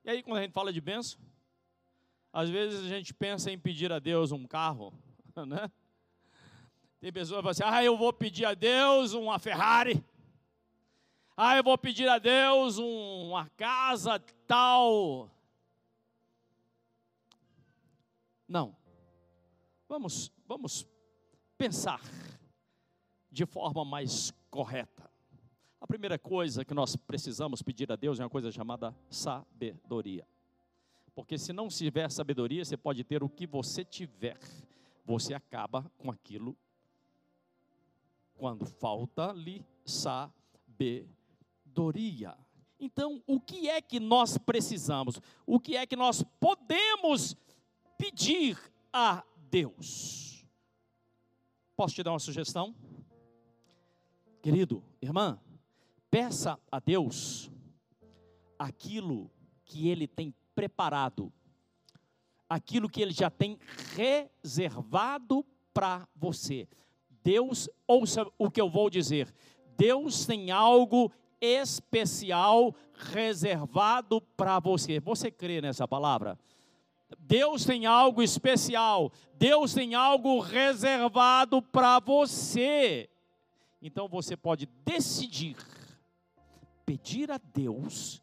E 0.06 0.10
aí, 0.12 0.22
quando 0.22 0.38
a 0.38 0.42
gente 0.44 0.54
fala 0.54 0.72
de 0.72 0.80
bênção, 0.80 1.20
às 2.32 2.48
vezes 2.48 2.86
a 2.86 2.88
gente 2.88 3.12
pensa 3.12 3.50
em 3.50 3.58
pedir 3.58 3.92
a 3.92 3.98
Deus 3.98 4.32
um 4.32 4.46
carro, 4.46 4.94
né? 5.48 5.72
Tem 7.02 7.12
pessoas 7.12 7.40
que 7.40 7.42
falam 7.42 7.50
assim: 7.50 7.64
ah, 7.66 7.84
eu 7.84 7.98
vou 7.98 8.14
pedir 8.14 8.46
a 8.46 8.54
Deus 8.54 9.14
uma 9.14 9.40
Ferrari. 9.40 10.06
Ah, 11.36 11.58
eu 11.58 11.64
vou 11.64 11.76
pedir 11.76 12.08
a 12.08 12.20
Deus 12.20 12.78
um, 12.78 13.30
uma 13.30 13.50
casa 13.58 14.20
tal. 14.46 15.28
Não. 18.48 18.78
Vamos, 19.90 20.32
vamos 20.48 20.88
pensar 21.58 22.00
de 23.32 23.46
forma 23.48 23.84
mais 23.84 24.32
correta. 24.52 25.10
A 25.80 25.88
primeira 25.88 26.18
coisa 26.18 26.66
que 26.66 26.74
nós 26.74 26.96
precisamos 26.96 27.62
pedir 27.62 27.92
a 27.92 27.96
Deus 27.96 28.20
é 28.20 28.24
uma 28.24 28.30
coisa 28.30 28.52
chamada 28.52 28.96
sabedoria. 29.10 30.28
Porque 31.14 31.38
se 31.38 31.54
não 31.54 31.68
tiver 31.68 32.10
sabedoria, 32.12 32.66
você 32.66 32.76
pode 32.76 33.04
ter 33.04 33.24
o 33.24 33.30
que 33.30 33.48
você 33.48 33.86
tiver, 33.86 34.38
você 35.06 35.34
acaba 35.34 35.90
com 35.98 36.12
aquilo 36.12 36.58
quando 38.36 38.66
falta-lhe 38.66 39.66
sabedoria. 39.86 41.08
Então, 42.80 43.24
o 43.26 43.40
que 43.40 43.70
é 43.70 43.82
que 43.82 44.00
nós 44.00 44.38
precisamos? 44.38 45.22
O 45.46 45.60
que 45.60 45.78
é 45.78 45.86
que 45.86 45.96
nós 45.96 46.22
podemos 46.40 47.36
pedir 47.98 48.60
a 48.92 49.24
Deus? 49.50 50.46
Posso 51.76 51.96
te 51.96 52.04
dar 52.04 52.12
uma 52.12 52.20
sugestão? 52.20 52.76
Querido, 54.42 54.84
irmã, 55.02 55.40
peça 56.16 56.58
a 56.72 56.80
Deus 56.80 57.52
aquilo 58.58 59.30
que 59.66 59.90
Ele 59.90 60.08
tem 60.08 60.34
preparado, 60.56 61.30
aquilo 62.48 62.88
que 62.88 63.02
Ele 63.02 63.12
já 63.12 63.30
tem 63.30 63.60
reservado 63.98 65.46
para 65.74 66.08
você. 66.16 66.70
Deus, 67.22 67.70
ouça 67.86 68.26
o 68.38 68.50
que 68.50 68.62
eu 68.62 68.70
vou 68.70 68.90
dizer, 68.90 69.30
Deus 69.76 70.26
tem 70.26 70.52
algo 70.52 71.12
especial 71.42 72.74
reservado 72.94 74.22
para 74.22 74.58
você. 74.62 75.02
Você 75.02 75.30
crê 75.30 75.60
nessa 75.60 75.86
palavra? 75.86 76.40
Deus 77.20 77.66
tem 77.66 77.86
algo 77.86 78.24
especial, 78.24 79.12
Deus 79.34 79.74
tem 79.74 79.96
algo 79.96 80.40
reservado 80.40 81.62
para 81.62 82.00
você. 82.00 83.10
Então 83.82 84.08
você 84.08 84.38
pode 84.38 84.66
decidir 84.86 85.58
pedir 86.86 87.32
a 87.32 87.38
Deus 87.38 88.22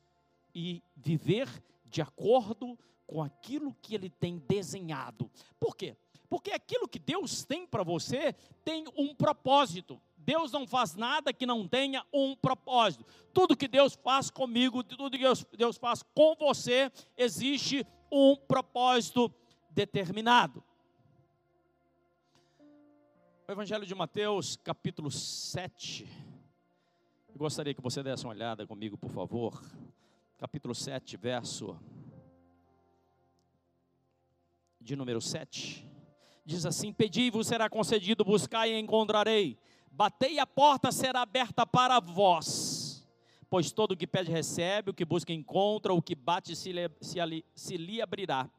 e 0.54 0.82
viver 0.96 1.48
de 1.84 2.00
acordo 2.00 2.78
com 3.06 3.22
aquilo 3.22 3.74
que 3.82 3.94
Ele 3.94 4.08
tem 4.08 4.38
desenhado. 4.38 5.30
Por 5.58 5.76
quê? 5.76 5.96
Porque 6.28 6.52
aquilo 6.52 6.88
que 6.88 6.98
Deus 6.98 7.44
tem 7.44 7.66
para 7.66 7.82
você 7.82 8.32
tem 8.64 8.84
um 8.96 9.14
propósito. 9.14 10.00
Deus 10.16 10.52
não 10.52 10.66
faz 10.66 10.94
nada 10.94 11.32
que 11.32 11.44
não 11.44 11.66
tenha 11.66 12.06
um 12.12 12.34
propósito. 12.34 13.04
Tudo 13.34 13.56
que 13.56 13.68
Deus 13.68 13.94
faz 13.94 14.30
comigo, 14.30 14.82
tudo 14.82 15.10
que 15.10 15.18
Deus, 15.18 15.44
Deus 15.56 15.76
faz 15.76 16.02
com 16.14 16.34
você, 16.36 16.90
existe 17.16 17.86
um 18.10 18.36
propósito 18.36 19.32
determinado. 19.70 20.64
O 23.46 23.52
Evangelho 23.52 23.84
de 23.84 23.94
Mateus, 23.94 24.56
capítulo 24.56 25.10
7. 25.10 26.31
Eu 27.32 27.38
gostaria 27.38 27.74
que 27.74 27.80
você 27.80 28.02
desse 28.02 28.24
uma 28.24 28.32
olhada 28.32 28.66
comigo, 28.66 28.96
por 28.96 29.10
favor. 29.10 29.62
Capítulo 30.38 30.74
7, 30.74 31.16
verso 31.16 31.76
de 34.80 34.94
número 34.94 35.20
7. 35.20 35.88
Diz 36.44 36.66
assim: 36.66 36.92
Pedi 36.92 37.22
e 37.22 37.30
vos 37.30 37.46
será 37.46 37.68
concedido, 37.68 38.24
buscai 38.24 38.72
e 38.72 38.78
encontrarei 38.78 39.58
Batei 39.94 40.38
a 40.38 40.46
porta 40.46 40.90
será 40.90 41.20
aberta 41.20 41.66
para 41.66 42.00
vós, 42.00 43.06
pois 43.50 43.70
todo 43.70 43.92
o 43.92 43.96
que 43.96 44.06
pede 44.06 44.30
recebe, 44.30 44.90
o 44.90 44.94
que 44.94 45.04
busca 45.04 45.34
encontra, 45.34 45.92
o 45.92 46.00
que 46.00 46.14
bate 46.14 46.56
se 46.56 46.72
lhe, 46.72 46.90
se, 46.98 47.20
ali, 47.20 47.44
se 47.54 47.76
lhe 47.76 48.00
abrirá. 48.00 48.50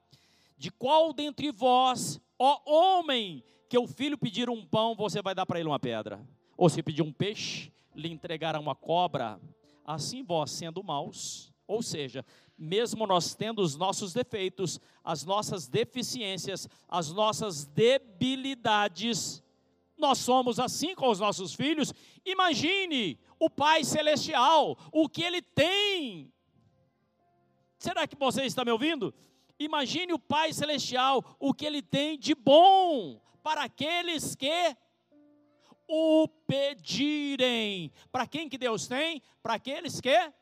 De 0.56 0.70
qual 0.70 1.12
dentre 1.12 1.52
vós, 1.52 2.22
ó 2.38 2.62
homem, 2.68 3.44
que 3.68 3.76
o 3.80 3.88
filho 3.88 4.16
pedir 4.16 4.48
um 4.48 4.64
pão, 4.64 4.94
você 4.96 5.24
vai 5.24 5.34
dar 5.34 5.48
para 5.48 5.60
ele 5.60 5.68
uma 5.68 5.80
pedra? 5.80 6.24
Ou 6.56 6.70
se 6.70 6.84
pedir 6.84 7.02
um 7.02 7.12
peixe, 7.12 7.72
lhe 7.96 8.12
entregará 8.12 8.60
uma 8.60 8.76
cobra? 8.76 9.40
Assim 9.86 10.24
vós, 10.24 10.52
sendo 10.52 10.84
maus, 10.84 11.54
ou 11.68 11.82
seja, 11.82 12.26
mesmo 12.58 13.08
nós 13.08 13.36
tendo 13.36 13.62
os 13.62 13.76
nossos 13.76 14.14
defeitos, 14.14 14.80
as 15.04 15.26
nossas 15.26 15.68
deficiências, 15.68 16.68
as 16.88 17.12
nossas 17.12 17.66
debilidades, 17.66 19.44
nós 19.98 20.20
somos 20.20 20.60
assim 20.60 20.96
com 20.96 21.10
os 21.10 21.20
nossos 21.20 21.54
filhos. 21.54 21.94
Imagine 22.26 23.20
o 23.40 23.50
Pai 23.50 23.84
Celestial, 23.84 24.78
o 24.92 25.08
que 25.10 25.24
Ele 25.24 25.42
tem. 25.42 26.32
Será 27.78 28.08
que 28.08 28.16
você 28.16 28.46
está 28.46 28.64
me 28.64 28.72
ouvindo? 28.72 29.14
Imagine 29.60 30.14
o 30.14 30.20
Pai 30.20 30.54
Celestial, 30.54 31.24
o 31.40 31.54
que 31.54 31.66
Ele 31.66 31.82
tem 31.82 32.18
de 32.18 32.34
bom 32.34 33.22
para 33.44 33.64
aqueles 33.64 34.36
que 34.36 34.76
o 35.94 36.28
pedirem. 36.28 37.92
Para 38.12 38.26
quem 38.26 38.50
que 38.50 38.58
Deus 38.58 38.88
tem? 38.88 39.22
Para 39.44 39.56
aqueles 39.56 40.02
que 40.02 40.34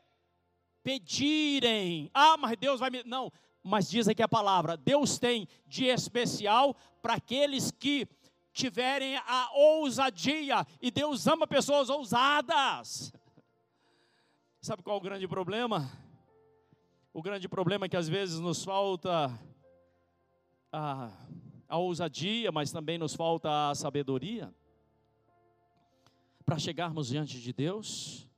pedirem. 0.82 2.10
Ah, 2.14 2.36
mas 2.38 2.56
Deus 2.56 2.80
vai 2.80 2.88
me. 2.88 3.02
Não, 3.04 3.30
mas 3.62 3.90
diz 3.90 4.08
aqui 4.08 4.22
a 4.22 4.28
palavra: 4.28 4.78
Deus 4.78 5.18
tem 5.18 5.46
de 5.66 5.84
especial 5.84 6.74
para 7.02 7.14
aqueles 7.14 7.70
que 7.70 8.08
tiverem 8.52 9.16
a 9.16 9.50
ousadia, 9.54 10.66
e 10.80 10.90
Deus 10.90 11.26
ama 11.26 11.46
pessoas 11.46 11.90
ousadas. 11.90 13.12
Sabe 14.60 14.82
qual 14.82 14.96
é 14.96 15.00
o 15.00 15.02
grande 15.02 15.28
problema? 15.28 15.90
O 17.12 17.20
grande 17.20 17.46
problema 17.46 17.84
é 17.84 17.88
que 17.90 17.96
às 17.96 18.08
vezes 18.08 18.40
nos 18.40 18.64
falta 18.64 19.38
a, 20.72 21.10
a 21.68 21.76
ousadia, 21.76 22.50
mas 22.50 22.72
também 22.72 22.96
nos 22.96 23.14
falta 23.14 23.70
a 23.70 23.74
sabedoria 23.74 24.54
para 26.44 26.58
chegarmos 26.58 27.08
diante 27.08 27.40
de 27.40 27.52
Deus. 27.52 28.28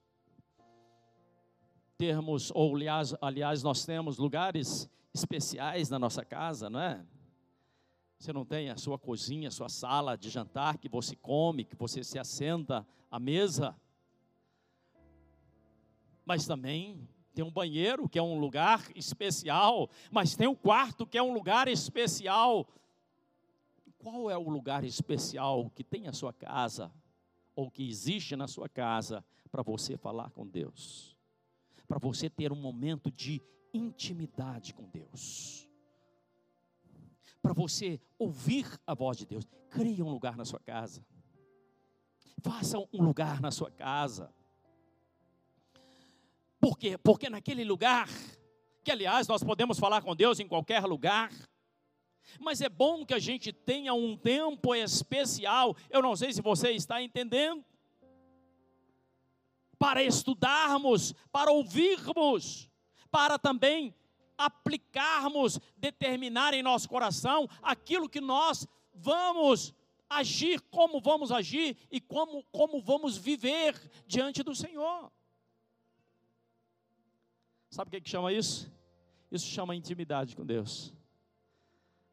Termos, 1.96 2.50
ou 2.54 2.74
aliás, 2.74 3.14
aliás, 3.20 3.62
nós 3.62 3.84
temos 3.84 4.18
lugares 4.18 4.88
especiais 5.12 5.88
na 5.88 5.98
nossa 5.98 6.24
casa, 6.24 6.68
não 6.68 6.80
é? 6.80 7.04
Você 8.18 8.32
não 8.32 8.44
tem 8.44 8.70
a 8.70 8.76
sua 8.76 8.98
cozinha, 8.98 9.48
a 9.48 9.50
sua 9.50 9.68
sala 9.68 10.16
de 10.16 10.28
jantar 10.28 10.78
que 10.78 10.88
você 10.88 11.14
come, 11.14 11.64
que 11.64 11.76
você 11.76 12.02
se 12.02 12.18
assenta 12.18 12.86
à 13.10 13.18
mesa. 13.18 13.76
Mas 16.24 16.46
também 16.46 17.08
tem 17.34 17.44
um 17.44 17.50
banheiro 17.50 18.08
que 18.08 18.18
é 18.18 18.22
um 18.22 18.38
lugar 18.38 18.82
especial, 18.94 19.90
mas 20.10 20.34
tem 20.34 20.48
um 20.48 20.54
quarto 20.54 21.06
que 21.06 21.18
é 21.18 21.22
um 21.22 21.32
lugar 21.32 21.68
especial. 21.68 22.66
Qual 23.98 24.30
é 24.30 24.36
o 24.36 24.48
lugar 24.48 24.84
especial 24.84 25.70
que 25.70 25.84
tem 25.84 26.06
a 26.08 26.12
sua 26.12 26.32
casa 26.32 26.92
ou 27.54 27.70
que 27.70 27.88
existe 27.88 28.36
na 28.36 28.46
sua 28.46 28.68
casa 28.68 29.24
para 29.50 29.62
você 29.62 29.96
falar 29.96 30.30
com 30.30 30.46
Deus? 30.46 31.16
Para 31.86 31.98
você 31.98 32.28
ter 32.28 32.52
um 32.52 32.60
momento 32.60 33.10
de 33.10 33.42
intimidade 33.72 34.72
com 34.72 34.88
Deus 34.88 35.64
para 37.44 37.52
você 37.52 38.00
ouvir 38.18 38.66
a 38.86 38.94
voz 38.94 39.18
de 39.18 39.26
Deus. 39.26 39.46
Crie 39.68 40.02
um 40.02 40.08
lugar 40.08 40.34
na 40.34 40.46
sua 40.46 40.58
casa. 40.58 41.04
Faça 42.42 42.78
um 42.78 43.02
lugar 43.02 43.38
na 43.38 43.50
sua 43.50 43.70
casa. 43.70 44.32
Por 46.58 46.78
quê? 46.78 46.96
Porque 46.96 47.28
naquele 47.28 47.62
lugar, 47.62 48.08
que 48.82 48.90
aliás 48.90 49.28
nós 49.28 49.44
podemos 49.44 49.78
falar 49.78 50.00
com 50.00 50.16
Deus 50.16 50.40
em 50.40 50.48
qualquer 50.48 50.84
lugar, 50.84 51.30
mas 52.40 52.60
é 52.60 52.68
bom 52.68 53.04
que 53.04 53.14
a 53.14 53.18
gente 53.18 53.52
tenha 53.52 53.94
um 53.94 54.16
tempo 54.16 54.74
especial, 54.74 55.76
eu 55.90 56.02
não 56.02 56.16
sei 56.16 56.32
se 56.32 56.42
você 56.42 56.70
está 56.70 57.02
entendendo, 57.02 57.64
para 59.78 60.02
estudarmos, 60.02 61.12
para 61.30 61.52
ouvirmos, 61.52 62.70
para 63.10 63.38
também 63.38 63.94
aplicarmos, 64.36 65.60
determinar 65.76 66.54
em 66.54 66.62
nosso 66.62 66.88
coração 66.88 67.48
aquilo 67.62 68.08
que 68.08 68.20
nós 68.20 68.66
vamos 68.94 69.74
agir, 70.08 70.60
como 70.70 71.00
vamos 71.00 71.30
agir 71.30 71.76
e 71.90 72.00
como, 72.00 72.42
como 72.44 72.80
vamos 72.80 73.16
viver 73.16 73.74
diante 74.06 74.42
do 74.42 74.54
Senhor. 74.54 75.10
Sabe 77.70 77.88
o 77.88 77.90
que, 77.90 77.96
é 77.96 78.00
que 78.00 78.10
chama 78.10 78.32
isso? 78.32 78.72
Isso 79.30 79.46
chama 79.46 79.74
intimidade 79.74 80.36
com 80.36 80.46
Deus. 80.46 80.94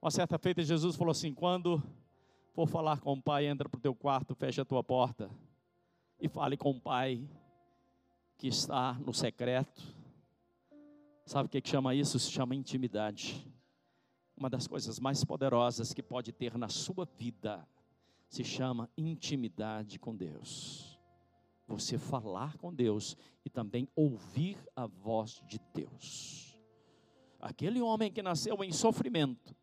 Uma 0.01 0.11
certa 0.11 0.37
feita, 0.37 0.63
Jesus 0.63 0.95
falou 0.95 1.11
assim: 1.11 1.33
quando 1.33 1.81
for 2.53 2.67
falar 2.67 2.99
com 2.99 3.13
o 3.13 3.21
Pai, 3.21 3.45
entra 3.45 3.69
para 3.69 3.77
o 3.77 3.81
teu 3.81 3.95
quarto, 3.95 4.33
fecha 4.35 4.63
a 4.63 4.65
tua 4.65 4.83
porta 4.83 5.29
e 6.19 6.27
fale 6.27 6.57
com 6.57 6.71
o 6.71 6.79
Pai 6.79 7.27
que 8.37 8.47
está 8.47 8.93
no 8.93 9.13
secreto 9.13 10.01
Sabe 11.31 11.45
o 11.45 11.49
que, 11.49 11.61
que 11.61 11.69
chama 11.69 11.95
isso? 11.95 12.19
Se 12.19 12.29
chama 12.29 12.53
intimidade. 12.55 13.47
Uma 14.35 14.49
das 14.49 14.67
coisas 14.67 14.99
mais 14.99 15.23
poderosas 15.23 15.93
que 15.93 16.03
pode 16.03 16.33
ter 16.33 16.57
na 16.57 16.67
sua 16.67 17.07
vida 17.17 17.65
se 18.27 18.43
chama 18.43 18.89
intimidade 18.97 19.97
com 19.97 20.13
Deus. 20.13 20.99
Você 21.67 21.97
falar 21.97 22.57
com 22.57 22.73
Deus 22.73 23.15
e 23.45 23.49
também 23.49 23.87
ouvir 23.95 24.57
a 24.75 24.87
voz 24.87 25.41
de 25.47 25.57
Deus. 25.73 26.59
Aquele 27.39 27.81
homem 27.81 28.11
que 28.11 28.21
nasceu 28.21 28.61
em 28.61 28.71
sofrimento, 28.73 29.55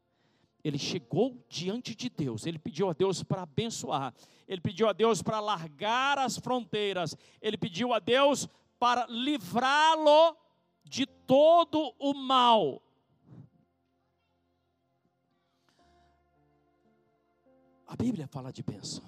ele 0.63 0.79
chegou 0.79 1.37
diante 1.49 1.95
de 1.95 2.09
Deus, 2.09 2.47
ele 2.47 2.59
pediu 2.59 2.91
a 2.91 2.93
Deus 2.93 3.23
para 3.23 3.43
abençoar, 3.43 4.15
ele 4.47 4.61
pediu 4.61 4.89
a 4.89 4.93
Deus 4.93 5.23
para 5.23 5.41
largar 5.41 6.19
as 6.19 6.39
fronteiras, 6.39 7.17
ele 7.41 7.57
pediu 7.57 7.93
a 7.93 7.99
Deus 7.99 8.49
para 8.79 9.07
livrá-lo 9.07 10.37
de 10.85 11.07
todo 11.07 11.95
o 11.99 12.15
mal. 12.15 12.83
A 17.87 17.97
Bíblia 17.97 18.27
fala 18.27 18.53
de 18.53 18.63
bênção. 18.63 19.03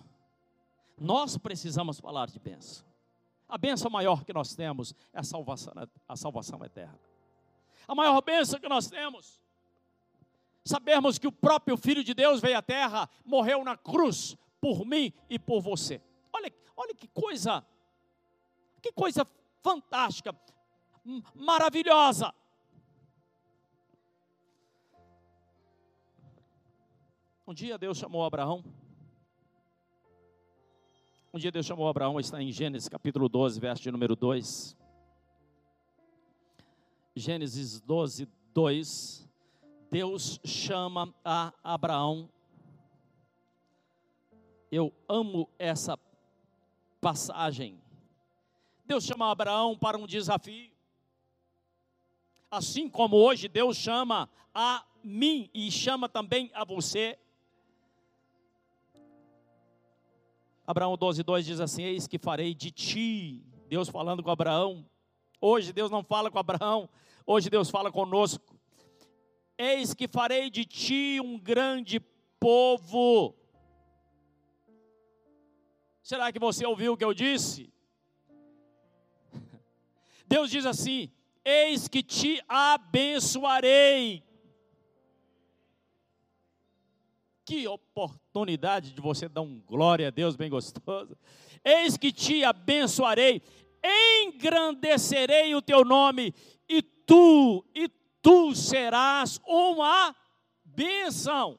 Nós 0.99 1.37
precisamos 1.37 2.01
falar 2.01 2.27
de 2.29 2.39
bênção. 2.39 2.87
A 3.49 3.59
benção 3.59 3.91
maior 3.91 4.25
que 4.25 4.33
nós 4.33 4.55
temos 4.55 4.95
é 5.13 5.21
a 5.21 5.23
salvação, 5.23 5.73
a 6.09 6.17
salvação 6.17 6.65
eterna. 6.65 6.99
A 7.89 7.95
maior 7.95 8.23
benção 8.23 8.61
que 8.61 8.69
nós 8.69 8.87
temos, 8.87 9.40
sabermos 10.71 11.19
que 11.19 11.27
o 11.27 11.33
próprio 11.33 11.77
Filho 11.77 12.03
de 12.03 12.15
Deus 12.15 12.41
veio 12.41 12.57
à 12.57 12.63
terra, 12.63 13.11
morreu 13.25 13.65
na 13.65 13.77
cruz 13.77 14.37
por 14.61 14.87
mim 14.87 15.13
e 15.29 15.39
por 15.39 15.61
você. 15.61 16.01
Olha, 16.33 16.53
olha 16.77 16.95
que 16.95 17.09
coisa, 17.09 17.65
que 18.81 18.93
coisa 18.93 19.27
fantástica, 19.63 20.35
maravilhosa. 21.35 22.33
Um 27.47 27.53
dia 27.53 27.77
Deus 27.77 27.99
chamou 27.99 28.25
Abraão. 28.25 28.65
Um 31.33 31.39
dia 31.39 31.51
Deus 31.51 31.67
chamou 31.67 31.89
Abraão, 31.89 32.19
está 32.21 32.41
em 32.41 32.53
Gênesis 32.53 32.89
capítulo 32.89 33.29
12, 33.29 33.59
verso 33.59 33.83
de 33.83 33.91
número 33.91 34.15
2. 34.15 34.77
Gênesis 37.17 37.81
12, 37.81 38.29
2. 38.55 39.30
Deus 39.91 40.41
chama 40.45 41.15
a 41.25 41.53
Abraão. 41.65 42.29
Eu 44.71 44.93
amo 45.09 45.49
essa 45.59 45.99
passagem. 47.01 47.81
Deus 48.85 49.05
chama 49.05 49.31
Abraão 49.31 49.77
para 49.77 49.99
um 49.99 50.07
desafio. 50.07 50.71
Assim 52.51 52.89
como 52.89 53.17
hoje 53.17 53.49
Deus 53.49 53.77
chama 53.77 54.29
a 54.55 54.85
mim 55.03 55.51
e 55.55 55.71
chama 55.71 56.09
também 56.09 56.51
a 56.55 56.65
você 56.65 57.19
Abraão 60.71 60.97
12, 60.97 61.25
2 61.25 61.47
diz 61.47 61.61
assim: 61.61 61.83
Eis 61.83 62.07
que 62.07 62.17
farei 62.17 62.55
de 62.55 62.71
ti, 62.71 63.43
Deus 63.69 63.89
falando 63.89 64.23
com 64.23 64.31
Abraão. 64.31 64.87
Hoje 65.41 65.73
Deus 65.73 65.91
não 65.91 66.05
fala 66.05 66.31
com 66.31 66.39
Abraão, 66.39 66.89
hoje 67.27 67.51
Deus 67.51 67.69
fala 67.69 67.91
conosco. 67.91 68.50
Eis 69.63 69.93
que 69.93 70.09
farei 70.09 70.49
de 70.49 70.65
ti 70.65 71.21
um 71.23 71.39
grande 71.39 72.01
povo. 72.41 73.37
Será 76.03 76.33
que 76.33 76.39
você 76.39 76.65
ouviu 76.65 76.95
o 76.95 76.97
que 76.97 77.05
eu 77.05 77.13
disse? 77.13 77.71
Deus 80.27 80.51
diz 80.51 80.65
assim: 80.65 81.13
Eis 81.45 81.89
que 81.89 82.03
te 82.03 82.43
abençoarei. 82.49 84.23
Que 87.45 87.69
oportunidade 87.69 88.95
de 88.95 89.01
você 89.03 89.29
dar 89.29 89.43
um 89.43 89.61
glória 89.61 90.09
a 90.09 90.11
Deus 90.11 90.37
bem 90.37 90.49
gostoso. 90.49 91.15
Eis 91.63 91.99
que 91.99 92.11
te 92.11 92.43
abençoarei, 92.45 93.43
engrandecerei 94.25 95.55
o 95.55 95.61
teu 95.61 95.85
nome, 95.85 96.35
e 96.67 96.81
tu, 96.81 97.63
e 97.75 97.91
tu 98.23 98.55
serás 98.55 99.41
uma 99.47 100.15
bênção. 100.65 101.59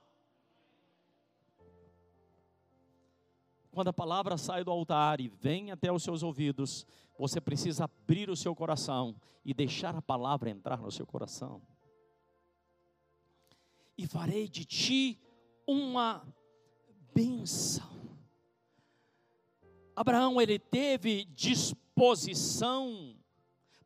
Quando 3.72 3.88
a 3.88 3.94
palavra 3.94 4.38
sai 4.38 4.64
do 4.64 4.72
altar 4.72 5.22
e 5.22 5.30
vem 5.30 5.72
até 5.72 5.92
os 5.92 6.04
seus 6.04 6.24
ouvidos, 6.24 6.86
você 7.18 7.40
precisa 7.40 7.86
abrir 7.86 8.30
o 8.30 8.36
seu 8.36 8.54
coração 8.54 9.16
e 9.46 9.54
deixar 9.54 9.96
a 9.96 10.02
palavra 10.02 10.50
entrar 10.50 10.82
no 10.82 10.92
seu 10.92 11.06
coração. 11.06 11.62
E 13.98 14.06
farei 14.06 14.50
de 14.50 14.66
ti 14.66 15.20
uma 15.66 16.26
benção. 17.14 17.90
Abraão 19.96 20.42
ele 20.42 20.60
teve 20.60 21.26
disposição 21.26 23.16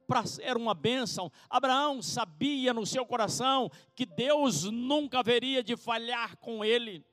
para 0.07 0.25
ser 0.25 0.57
uma 0.57 0.73
bênção. 0.73 1.31
Abraão 1.49 2.01
sabia 2.01 2.73
no 2.73 2.85
seu 2.85 3.05
coração 3.05 3.69
que 3.95 4.05
Deus 4.05 4.63
nunca 4.63 5.19
haveria 5.19 5.63
de 5.63 5.75
falhar 5.75 6.37
com 6.37 6.63
ele. 6.63 7.05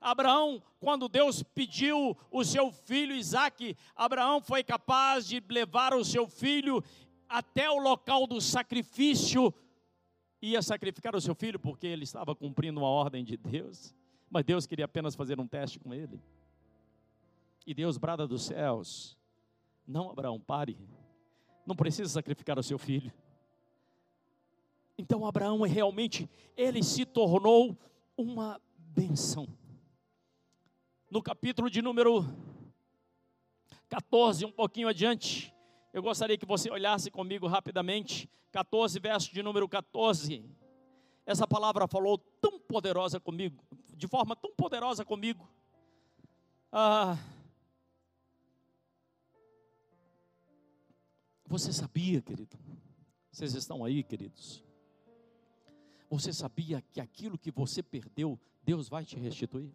Abraão, 0.00 0.62
quando 0.78 1.08
Deus 1.08 1.42
pediu 1.42 2.16
o 2.30 2.44
seu 2.44 2.70
filho 2.70 3.14
Isaque, 3.14 3.76
Abraão 3.96 4.40
foi 4.40 4.62
capaz 4.62 5.26
de 5.26 5.42
levar 5.48 5.92
o 5.92 6.04
seu 6.04 6.28
filho 6.28 6.82
até 7.28 7.68
o 7.68 7.78
local 7.78 8.26
do 8.26 8.40
sacrifício 8.40 9.52
ia 10.40 10.62
sacrificar 10.62 11.14
o 11.14 11.20
seu 11.20 11.34
filho 11.34 11.58
porque 11.58 11.86
ele 11.86 12.04
estava 12.04 12.34
cumprindo 12.34 12.80
uma 12.80 12.88
ordem 12.88 13.24
de 13.24 13.36
Deus, 13.36 13.94
mas 14.30 14.44
Deus 14.44 14.66
queria 14.66 14.84
apenas 14.84 15.14
fazer 15.14 15.38
um 15.40 15.46
teste 15.46 15.78
com 15.78 15.92
ele. 15.92 16.20
E 17.66 17.74
Deus 17.74 17.98
brada 17.98 18.26
dos 18.26 18.44
céus: 18.44 19.16
Não, 19.86 20.10
Abraão, 20.10 20.40
pare, 20.40 20.78
não 21.68 21.76
precisa 21.76 22.08
sacrificar 22.08 22.58
o 22.58 22.62
seu 22.62 22.78
filho. 22.78 23.12
Então 24.96 25.26
Abraão 25.26 25.60
realmente 25.60 26.28
ele 26.56 26.82
se 26.82 27.04
tornou 27.04 27.76
uma 28.16 28.58
benção. 28.78 29.46
No 31.10 31.22
capítulo 31.22 31.68
de 31.70 31.82
número 31.82 32.24
14, 33.88 34.46
um 34.46 34.50
pouquinho 34.50 34.88
adiante, 34.88 35.54
eu 35.92 36.02
gostaria 36.02 36.38
que 36.38 36.46
você 36.46 36.70
olhasse 36.70 37.10
comigo 37.10 37.46
rapidamente, 37.46 38.30
14, 38.50 38.98
verso 38.98 39.32
de 39.32 39.42
número 39.42 39.68
14. 39.68 40.42
Essa 41.26 41.46
palavra 41.46 41.86
falou 41.86 42.16
tão 42.40 42.58
poderosa 42.58 43.20
comigo, 43.20 43.62
de 43.94 44.08
forma 44.08 44.34
tão 44.34 44.52
poderosa 44.54 45.04
comigo. 45.04 45.46
Ah, 46.72 47.18
você 51.48 51.72
sabia, 51.72 52.20
querido? 52.20 52.58
Vocês 53.32 53.54
estão 53.54 53.84
aí, 53.84 54.02
queridos? 54.02 54.62
Você 56.10 56.32
sabia 56.32 56.80
que 56.80 57.00
aquilo 57.00 57.38
que 57.38 57.50
você 57.50 57.82
perdeu, 57.82 58.38
Deus 58.62 58.88
vai 58.88 59.04
te 59.04 59.16
restituir? 59.16 59.72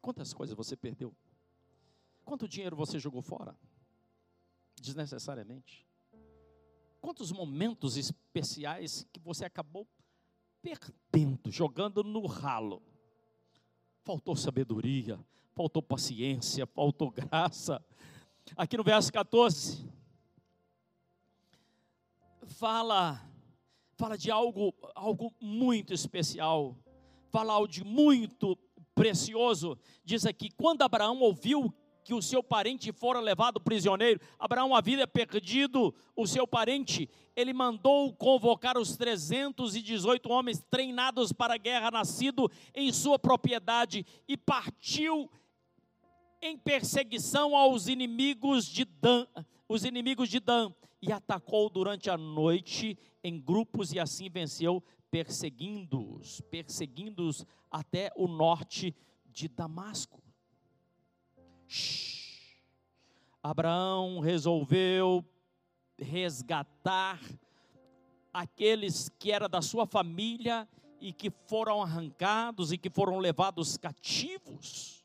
Quantas 0.00 0.32
coisas 0.32 0.56
você 0.56 0.76
perdeu? 0.76 1.14
Quanto 2.24 2.48
dinheiro 2.48 2.76
você 2.76 2.98
jogou 2.98 3.22
fora? 3.22 3.56
Desnecessariamente. 4.80 5.86
Quantos 7.00 7.32
momentos 7.32 7.96
especiais 7.96 9.06
que 9.12 9.20
você 9.20 9.44
acabou 9.44 9.86
perdendo, 10.62 11.50
jogando 11.50 12.02
no 12.02 12.26
ralo? 12.26 12.82
Faltou 14.04 14.36
sabedoria, 14.36 15.18
faltou 15.54 15.82
paciência, 15.82 16.66
faltou 16.66 17.10
graça. 17.12 17.84
Aqui 18.54 18.76
no 18.76 18.84
verso 18.84 19.12
14, 19.12 19.84
fala 22.46 23.20
fala 23.96 24.16
de 24.16 24.30
algo 24.30 24.74
algo 24.94 25.32
muito 25.40 25.92
especial, 25.92 26.76
fala 27.30 27.54
algo 27.54 27.66
de 27.66 27.82
muito 27.82 28.56
precioso. 28.94 29.78
Diz 30.04 30.24
aqui: 30.24 30.50
quando 30.50 30.82
Abraão 30.82 31.20
ouviu 31.20 31.74
que 32.04 32.14
o 32.14 32.22
seu 32.22 32.40
parente 32.40 32.92
fora 32.92 33.18
levado 33.18 33.60
prisioneiro, 33.60 34.20
Abraão 34.38 34.76
havia 34.76 35.08
perdido 35.08 35.92
o 36.14 36.24
seu 36.24 36.46
parente, 36.46 37.10
ele 37.34 37.52
mandou 37.52 38.14
convocar 38.14 38.78
os 38.78 38.96
318 38.96 40.30
homens 40.30 40.64
treinados 40.70 41.32
para 41.32 41.54
a 41.54 41.58
guerra, 41.58 41.90
nascido 41.90 42.48
em 42.72 42.92
sua 42.92 43.18
propriedade, 43.18 44.06
e 44.28 44.36
partiu 44.36 45.28
em 46.40 46.56
perseguição 46.56 47.56
aos 47.56 47.88
inimigos 47.88 48.66
de 48.66 48.84
Dan, 48.84 49.26
os 49.68 49.84
inimigos 49.84 50.28
de 50.28 50.40
Dan, 50.40 50.72
e 51.00 51.12
atacou 51.12 51.68
durante 51.68 52.10
a 52.10 52.16
noite 52.16 52.98
em 53.22 53.40
grupos 53.40 53.92
e 53.92 54.00
assim 54.00 54.28
venceu, 54.28 54.82
perseguindo-os, 55.10 56.40
perseguindo-os 56.42 57.44
até 57.70 58.10
o 58.16 58.26
norte 58.26 58.94
de 59.26 59.48
Damasco. 59.48 60.22
Abraão 63.42 64.18
resolveu 64.20 65.24
resgatar 65.98 67.20
aqueles 68.32 69.08
que 69.18 69.32
era 69.32 69.48
da 69.48 69.62
sua 69.62 69.86
família 69.86 70.68
e 71.00 71.12
que 71.12 71.30
foram 71.30 71.82
arrancados 71.82 72.72
e 72.72 72.78
que 72.78 72.90
foram 72.90 73.18
levados 73.18 73.76
cativos. 73.76 74.95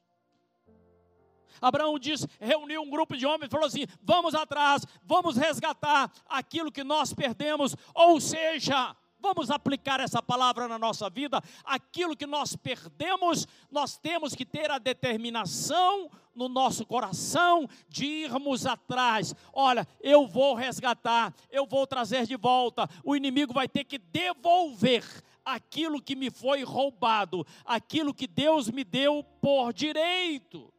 Abraão 1.61 1.99
disse, 1.99 2.27
reuniu 2.39 2.81
um 2.81 2.89
grupo 2.89 3.15
de 3.15 3.25
homens 3.25 3.47
e 3.47 3.51
falou 3.51 3.67
assim: 3.67 3.85
vamos 4.01 4.33
atrás, 4.33 4.83
vamos 5.03 5.37
resgatar 5.37 6.11
aquilo 6.27 6.71
que 6.71 6.83
nós 6.83 7.13
perdemos, 7.13 7.75
ou 7.93 8.19
seja, 8.19 8.95
Vamos 9.21 9.51
aplicar 9.51 9.99
essa 9.99 10.19
palavra 10.19 10.67
na 10.67 10.79
nossa 10.79 11.07
vida. 11.07 11.39
Aquilo 11.63 12.17
que 12.17 12.25
nós 12.25 12.55
perdemos, 12.55 13.47
nós 13.69 13.95
temos 13.95 14.33
que 14.33 14.43
ter 14.43 14.71
a 14.71 14.79
determinação 14.79 16.09
no 16.33 16.49
nosso 16.49 16.85
coração 16.87 17.67
de 17.87 18.05
irmos 18.05 18.65
atrás. 18.65 19.35
Olha, 19.53 19.87
eu 20.01 20.25
vou 20.25 20.55
resgatar, 20.55 21.33
eu 21.51 21.67
vou 21.67 21.85
trazer 21.85 22.25
de 22.25 22.35
volta. 22.35 22.89
O 23.03 23.15
inimigo 23.15 23.53
vai 23.53 23.67
ter 23.67 23.83
que 23.83 23.99
devolver 23.99 25.05
aquilo 25.45 26.01
que 26.01 26.15
me 26.15 26.31
foi 26.31 26.63
roubado, 26.63 27.45
aquilo 27.63 28.15
que 28.15 28.25
Deus 28.25 28.71
me 28.71 28.83
deu 28.83 29.23
por 29.39 29.71
direito. 29.71 30.73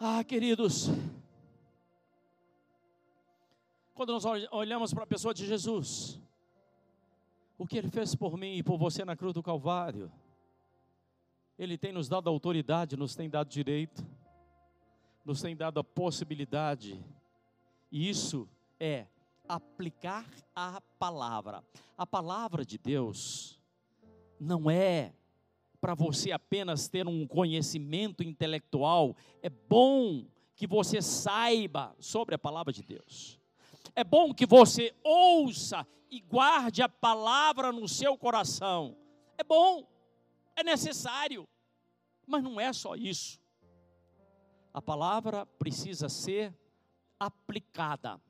Ah, 0.00 0.22
queridos, 0.22 0.86
quando 3.94 4.12
nós 4.12 4.24
olhamos 4.52 4.94
para 4.94 5.02
a 5.02 5.06
pessoa 5.08 5.34
de 5.34 5.44
Jesus, 5.44 6.20
o 7.58 7.66
que 7.66 7.76
ele 7.76 7.88
fez 7.90 8.14
por 8.14 8.38
mim 8.38 8.58
e 8.58 8.62
por 8.62 8.78
você 8.78 9.04
na 9.04 9.16
cruz 9.16 9.34
do 9.34 9.42
Calvário, 9.42 10.08
ele 11.58 11.76
tem 11.76 11.92
nos 11.92 12.08
dado 12.08 12.30
autoridade, 12.30 12.96
nos 12.96 13.16
tem 13.16 13.28
dado 13.28 13.48
direito, 13.48 14.06
nos 15.24 15.42
tem 15.42 15.56
dado 15.56 15.80
a 15.80 15.84
possibilidade, 15.84 17.04
e 17.90 18.08
isso 18.08 18.48
é 18.78 19.04
aplicar 19.48 20.24
a 20.54 20.80
palavra. 20.96 21.64
A 21.96 22.06
palavra 22.06 22.64
de 22.64 22.78
Deus 22.78 23.60
não 24.38 24.70
é 24.70 25.12
para 25.80 25.94
você 25.94 26.32
apenas 26.32 26.88
ter 26.88 27.06
um 27.06 27.26
conhecimento 27.26 28.22
intelectual, 28.22 29.16
é 29.42 29.48
bom 29.48 30.26
que 30.54 30.66
você 30.66 31.00
saiba 31.00 31.94
sobre 32.00 32.34
a 32.34 32.38
palavra 32.38 32.72
de 32.72 32.82
Deus. 32.82 33.38
É 33.94 34.02
bom 34.02 34.34
que 34.34 34.46
você 34.46 34.94
ouça 35.02 35.86
e 36.10 36.20
guarde 36.20 36.82
a 36.82 36.88
palavra 36.88 37.72
no 37.72 37.88
seu 37.88 38.16
coração. 38.16 38.96
É 39.36 39.44
bom, 39.44 39.86
é 40.56 40.64
necessário, 40.64 41.48
mas 42.26 42.42
não 42.42 42.60
é 42.60 42.72
só 42.72 42.96
isso. 42.96 43.40
A 44.74 44.82
palavra 44.82 45.46
precisa 45.46 46.08
ser 46.08 46.52
aplicada. 47.18 48.20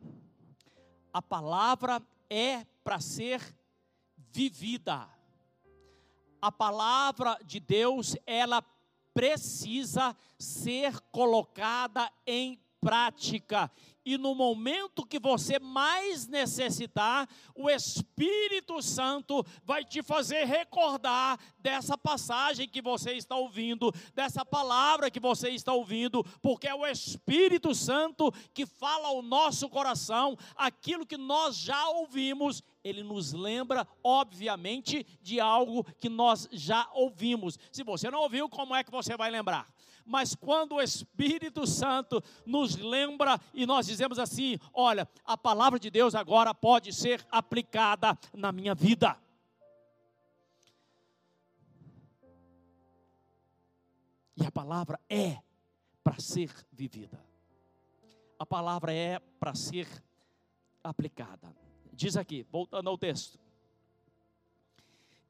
A 1.13 1.23
palavra 1.23 2.03
é 2.29 2.65
para 2.85 3.01
ser 3.01 3.41
vivida 4.17 5.09
a 6.41 6.51
palavra 6.53 7.39
de 7.45 7.61
Deus, 7.61 8.17
ela 8.27 8.63
precisa 9.13 10.17
ser 10.39 11.01
colocada 11.11 12.11
em 12.27 12.61
prática. 12.81 13.71
E 14.05 14.17
no 14.17 14.35
momento 14.35 15.05
que 15.05 15.19
você 15.19 15.59
mais 15.59 16.27
necessitar, 16.27 17.29
o 17.55 17.69
Espírito 17.69 18.81
Santo 18.81 19.45
vai 19.63 19.85
te 19.85 20.03
fazer 20.03 20.45
recordar 20.45 21.39
dessa 21.59 21.99
passagem 21.99 22.67
que 22.67 22.81
você 22.81 23.13
está 23.13 23.37
ouvindo, 23.37 23.93
dessa 24.15 24.47
palavra 24.47 25.11
que 25.11 25.21
você 25.21 25.51
está 25.51 25.75
ouvindo, 25.75 26.25
porque 26.41 26.67
é 26.67 26.75
o 26.75 26.87
Espírito 26.87 27.75
Santo 27.75 28.33
que 28.55 28.65
fala 28.65 29.09
ao 29.09 29.21
nosso 29.21 29.69
coração 29.69 30.39
aquilo 30.57 31.05
que 31.05 31.19
nós 31.19 31.57
já 31.57 31.89
ouvimos 31.91 32.63
ele 32.89 33.03
nos 33.03 33.33
lembra, 33.33 33.87
obviamente, 34.03 35.07
de 35.23 35.39
algo 35.39 35.85
que 35.99 36.09
nós 36.09 36.49
já 36.51 36.89
ouvimos. 36.93 37.59
Se 37.71 37.83
você 37.83 38.11
não 38.11 38.21
ouviu, 38.21 38.49
como 38.49 38.75
é 38.75 38.83
que 38.83 38.91
você 38.91 39.17
vai 39.17 39.31
lembrar? 39.31 39.69
Mas 40.05 40.35
quando 40.35 40.77
o 40.77 40.81
Espírito 40.81 41.67
Santo 41.67 42.23
nos 42.47 42.77
lembra 42.77 43.39
e 43.53 43.67
nós 43.67 43.87
dizemos 43.87 44.19
assim: 44.19 44.59
olha, 44.73 45.07
a 45.23 45.37
palavra 45.37 45.79
de 45.79 45.91
Deus 45.91 46.15
agora 46.15 46.55
pode 46.55 46.95
ser 46.95 47.25
aplicada 47.31 48.19
na 48.33 48.51
minha 48.51 48.75
vida. 48.75 49.17
E 54.35 54.47
a 54.47 54.51
palavra 54.51 54.99
é 55.11 55.39
para 56.03 56.19
ser 56.21 56.51
vivida. 56.73 57.23
A 58.39 58.47
palavra 58.47 58.95
é 58.95 59.19
para 59.19 59.55
ser 59.55 59.87
aplicada. 60.83 61.55
Diz 61.99 62.17
aqui, 62.17 62.45
voltando 62.45 62.89
ao 62.89 62.97
texto. 62.97 63.41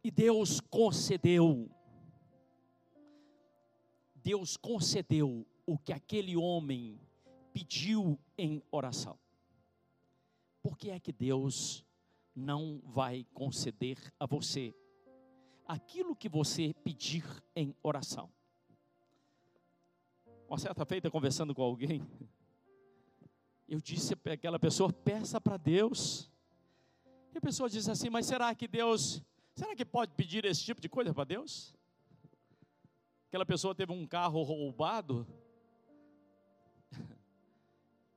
E 0.04 0.10
Deus 0.10 0.60
concedeu, 0.60 1.70
Deus 4.14 4.54
concedeu 4.58 5.46
o 5.64 5.78
que 5.78 5.94
aquele 5.94 6.36
homem 6.36 7.00
pediu 7.54 8.20
em 8.36 8.62
oração. 8.70 9.18
Por 10.62 10.76
que 10.76 10.90
é 10.90 11.00
que 11.00 11.10
Deus 11.10 11.86
não 12.36 12.82
vai 12.84 13.26
conceder 13.32 13.96
a 14.20 14.26
você 14.26 14.74
aquilo 15.64 16.14
que 16.14 16.28
você 16.28 16.74
pedir 16.84 17.24
em 17.56 17.74
oração? 17.82 18.30
Uma 20.46 20.58
certa 20.58 20.84
feita, 20.84 21.10
conversando 21.10 21.54
com 21.54 21.62
alguém, 21.62 22.06
eu 23.66 23.80
disse 23.80 24.14
para 24.14 24.34
aquela 24.34 24.58
pessoa: 24.58 24.92
peça 24.92 25.40
para 25.40 25.56
Deus 25.56 26.30
e 27.38 27.40
a 27.40 27.40
pessoa 27.40 27.70
diz 27.70 27.88
assim: 27.88 28.10
Mas 28.10 28.26
será 28.26 28.52
que 28.52 28.66
Deus, 28.66 29.22
será 29.54 29.76
que 29.76 29.84
pode 29.84 30.12
pedir 30.14 30.44
esse 30.44 30.64
tipo 30.64 30.80
de 30.80 30.88
coisa 30.88 31.14
para 31.14 31.22
Deus? 31.22 31.72
Aquela 33.28 33.46
pessoa 33.46 33.76
teve 33.76 33.92
um 33.92 34.06
carro 34.06 34.42
roubado. 34.42 35.26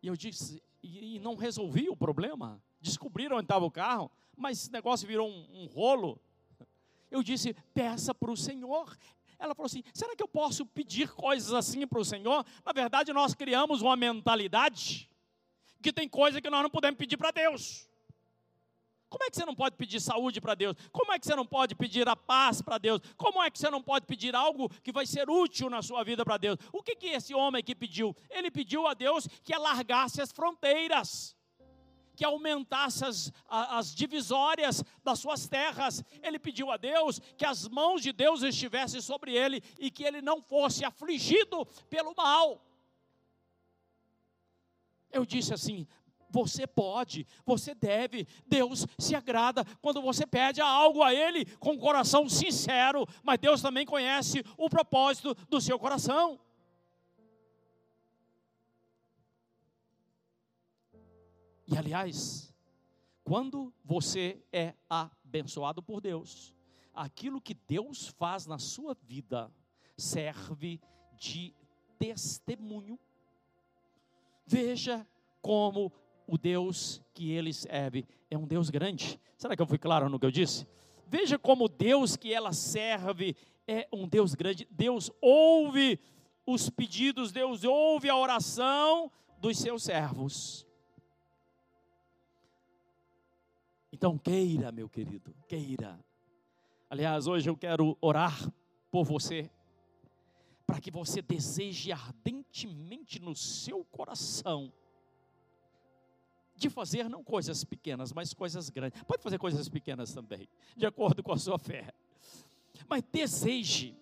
E 0.03 0.07
eu 0.07 0.15
disse, 0.15 0.63
e, 0.81 1.19
não 1.19 1.35
resolvi 1.35 1.87
o 1.87 1.95
problema. 1.95 2.59
Descobriram 2.79 3.37
onde 3.37 3.45
estava 3.45 3.63
o 3.63 3.69
carro, 3.69 4.09
mas 4.35 4.57
esse 4.57 4.71
negócio 4.71 5.07
virou 5.07 5.29
um, 5.29 5.61
um 5.61 5.65
rolo. 5.67 6.19
Eu 7.11 7.21
disse, 7.21 7.53
peça 7.71 8.11
para 8.11 8.31
o 8.31 8.35
Senhor. 8.35 8.97
Ela 9.37 9.53
falou 9.53 9.67
assim: 9.67 9.83
será 9.93 10.15
que 10.15 10.23
eu 10.23 10.27
posso 10.27 10.65
pedir 10.65 11.11
coisas 11.13 11.53
assim 11.53 11.85
para 11.85 11.99
o 11.99 12.05
Senhor? 12.05 12.43
Na 12.65 12.73
verdade, 12.73 13.13
nós 13.13 13.35
criamos 13.35 13.83
uma 13.83 13.95
mentalidade 13.95 15.07
que 15.83 15.93
tem 15.93 16.09
coisa 16.09 16.41
que 16.41 16.49
nós 16.49 16.63
não 16.63 16.69
podemos 16.71 16.97
pedir 16.97 17.17
para 17.17 17.29
Deus. 17.29 17.87
Como 19.11 19.25
é 19.25 19.29
que 19.29 19.35
você 19.35 19.45
não 19.45 19.53
pode 19.53 19.75
pedir 19.75 19.99
saúde 19.99 20.39
para 20.39 20.55
Deus? 20.55 20.73
Como 20.89 21.11
é 21.11 21.19
que 21.19 21.25
você 21.25 21.35
não 21.35 21.45
pode 21.45 21.75
pedir 21.75 22.07
a 22.07 22.15
paz 22.15 22.61
para 22.61 22.77
Deus? 22.77 23.01
Como 23.17 23.43
é 23.43 23.51
que 23.51 23.59
você 23.59 23.69
não 23.69 23.83
pode 23.83 24.05
pedir 24.05 24.33
algo 24.33 24.69
que 24.81 24.89
vai 24.89 25.05
ser 25.05 25.29
útil 25.29 25.69
na 25.69 25.81
sua 25.81 26.01
vida 26.01 26.23
para 26.23 26.37
Deus? 26.37 26.57
O 26.71 26.81
que, 26.81 26.95
que 26.95 27.07
esse 27.07 27.35
homem 27.35 27.59
aqui 27.59 27.75
pediu? 27.75 28.15
Ele 28.29 28.49
pediu 28.49 28.87
a 28.87 28.93
Deus 28.93 29.27
que 29.43 29.53
alargasse 29.53 30.21
as 30.21 30.31
fronteiras 30.31 31.35
que 32.15 32.23
aumentasse 32.23 33.03
as, 33.03 33.31
as, 33.47 33.95
divisórias 33.95 34.83
das 35.03 35.19
suas 35.19 35.47
terras. 35.47 36.03
Ele 36.21 36.37
pediu 36.37 36.69
a 36.69 36.77
Deus 36.77 37.19
que 37.35 37.45
as 37.45 37.67
mãos 37.67 38.01
de 38.01 38.13
Deus 38.13 38.43
estivessem 38.43 39.01
sobre 39.01 39.35
ele 39.35 39.61
e 39.79 39.89
que 39.89 40.03
ele 40.03 40.21
não 40.21 40.41
fosse 40.41 40.85
afligido 40.85 41.65
pelo 41.89 42.13
mal. 42.15 42.63
Eu 45.11 45.25
disse 45.25 45.53
assim: 45.53 45.87
você 46.31 46.65
pode, 46.65 47.27
você 47.45 47.75
deve. 47.75 48.27
Deus 48.47 48.87
se 48.97 49.15
agrada 49.15 49.65
quando 49.81 50.01
você 50.01 50.25
pede 50.25 50.61
algo 50.61 51.03
a 51.03 51.13
Ele 51.13 51.45
com 51.57 51.73
o 51.73 51.79
coração 51.79 52.27
sincero, 52.29 53.05
mas 53.23 53.39
Deus 53.39 53.61
também 53.61 53.85
conhece 53.85 54.43
o 54.57 54.69
propósito 54.69 55.35
do 55.49 55.59
seu 55.59 55.77
coração. 55.77 56.39
E 61.67 61.77
aliás, 61.77 62.53
quando 63.23 63.73
você 63.83 64.41
é 64.51 64.73
abençoado 64.89 65.81
por 65.81 66.01
Deus, 66.01 66.53
aquilo 66.93 67.39
que 67.39 67.53
Deus 67.53 68.07
faz 68.07 68.45
na 68.45 68.59
sua 68.59 68.93
vida 68.93 69.49
serve 69.97 70.81
de 71.17 71.55
testemunho. 71.97 72.99
Veja 74.45 75.07
como 75.41 75.93
o 76.31 76.37
Deus 76.37 77.01
que 77.13 77.29
ele 77.29 77.51
serve 77.51 78.07
é 78.29 78.37
um 78.37 78.47
Deus 78.47 78.69
grande. 78.69 79.19
Será 79.37 79.53
que 79.53 79.61
eu 79.61 79.67
fui 79.67 79.77
claro 79.77 80.07
no 80.07 80.17
que 80.17 80.25
eu 80.25 80.31
disse? 80.31 80.65
Veja 81.05 81.37
como 81.37 81.65
o 81.65 81.67
Deus 81.67 82.15
que 82.15 82.33
ela 82.33 82.53
serve 82.53 83.35
é 83.67 83.85
um 83.91 84.07
Deus 84.07 84.33
grande. 84.33 84.65
Deus 84.71 85.11
ouve 85.19 85.99
os 86.45 86.69
pedidos, 86.69 87.33
Deus 87.33 87.65
ouve 87.65 88.09
a 88.09 88.15
oração 88.15 89.11
dos 89.41 89.57
seus 89.57 89.83
servos. 89.83 90.65
Então, 93.91 94.17
queira, 94.17 94.71
meu 94.71 94.87
querido, 94.87 95.35
queira. 95.49 95.99
Aliás, 96.89 97.27
hoje 97.27 97.49
eu 97.49 97.57
quero 97.57 97.97
orar 97.99 98.49
por 98.89 99.03
você, 99.03 99.51
para 100.65 100.79
que 100.79 100.91
você 100.91 101.21
deseje 101.21 101.91
ardentemente 101.91 103.21
no 103.21 103.35
seu 103.35 103.83
coração 103.83 104.71
de 106.61 106.69
fazer 106.69 107.09
não 107.09 107.23
coisas 107.23 107.63
pequenas, 107.63 108.13
mas 108.13 108.33
coisas 108.33 108.69
grandes. 108.69 109.01
Pode 109.03 109.23
fazer 109.23 109.39
coisas 109.39 109.67
pequenas 109.67 110.13
também, 110.13 110.47
de 110.77 110.85
acordo 110.85 111.23
com 111.23 111.33
a 111.33 111.37
sua 111.37 111.57
fé. 111.57 111.91
Mas 112.87 113.03
deseje, 113.11 113.97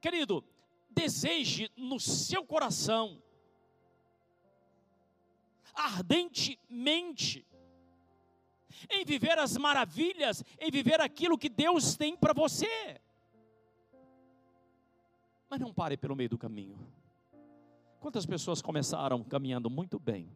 querido, 0.00 0.42
deseje 0.90 1.70
no 1.76 2.00
seu 2.00 2.44
coração, 2.44 3.22
ardentemente, 5.74 7.46
em 8.90 9.04
viver 9.04 9.38
as 9.38 9.56
maravilhas, 9.56 10.42
em 10.58 10.70
viver 10.70 11.00
aquilo 11.00 11.36
que 11.36 11.48
Deus 11.48 11.96
tem 11.96 12.16
para 12.16 12.32
você. 12.32 13.00
Mas 15.50 15.60
não 15.60 15.72
pare 15.72 15.96
pelo 15.96 16.16
meio 16.16 16.30
do 16.30 16.38
caminho. 16.38 16.78
Quantas 18.00 18.24
pessoas 18.24 18.62
começaram 18.62 19.24
caminhando 19.24 19.68
muito 19.68 19.98
bem, 19.98 20.30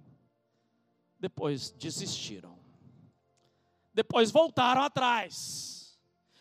depois 1.23 1.71
desistiram. 1.71 2.59
Depois 3.95 4.33
voltaram 4.33 4.83
atrás. 4.83 5.97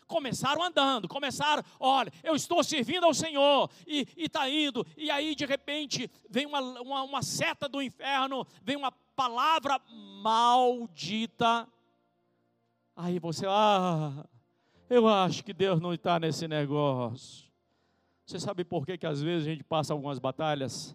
começaram 0.08 0.62
andando, 0.62 1.08
começaram, 1.08 1.62
olha, 1.80 2.12
eu 2.22 2.34
estou 2.34 2.62
servindo 2.62 3.04
ao 3.04 3.14
Senhor, 3.14 3.70
e 3.86 4.06
está 4.14 4.46
indo, 4.46 4.84
e 4.94 5.10
aí 5.10 5.34
de 5.34 5.46
repente 5.46 6.10
vem 6.28 6.44
uma, 6.44 6.60
uma, 6.60 7.02
uma 7.04 7.22
seta 7.22 7.66
do 7.66 7.80
inferno, 7.80 8.46
vem 8.62 8.76
uma 8.76 8.92
palavra 8.92 9.80
maldita. 10.20 11.66
Aí 12.94 13.18
você, 13.18 13.46
ah, 13.48 14.26
eu 14.90 15.08
acho 15.08 15.42
que 15.42 15.54
Deus 15.54 15.80
não 15.80 15.94
está 15.94 16.20
nesse 16.20 16.46
negócio. 16.46 17.50
Você 18.26 18.38
sabe 18.38 18.64
por 18.64 18.84
que, 18.84 18.98
que 18.98 19.06
às 19.06 19.22
vezes 19.22 19.46
a 19.46 19.50
gente 19.50 19.64
passa 19.64 19.94
algumas 19.94 20.18
batalhas? 20.18 20.94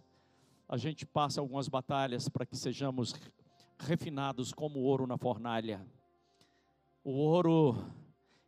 A 0.70 0.78
gente 0.78 1.08
passa 1.08 1.42
algumas 1.42 1.68
batalhas 1.68 2.30
para 2.30 2.46
que 2.46 2.56
sejamos 2.56 3.16
refinados 3.80 4.52
como 4.52 4.80
ouro 4.80 5.06
na 5.06 5.18
fornalha. 5.18 5.86
O 7.04 7.12
ouro, 7.12 7.76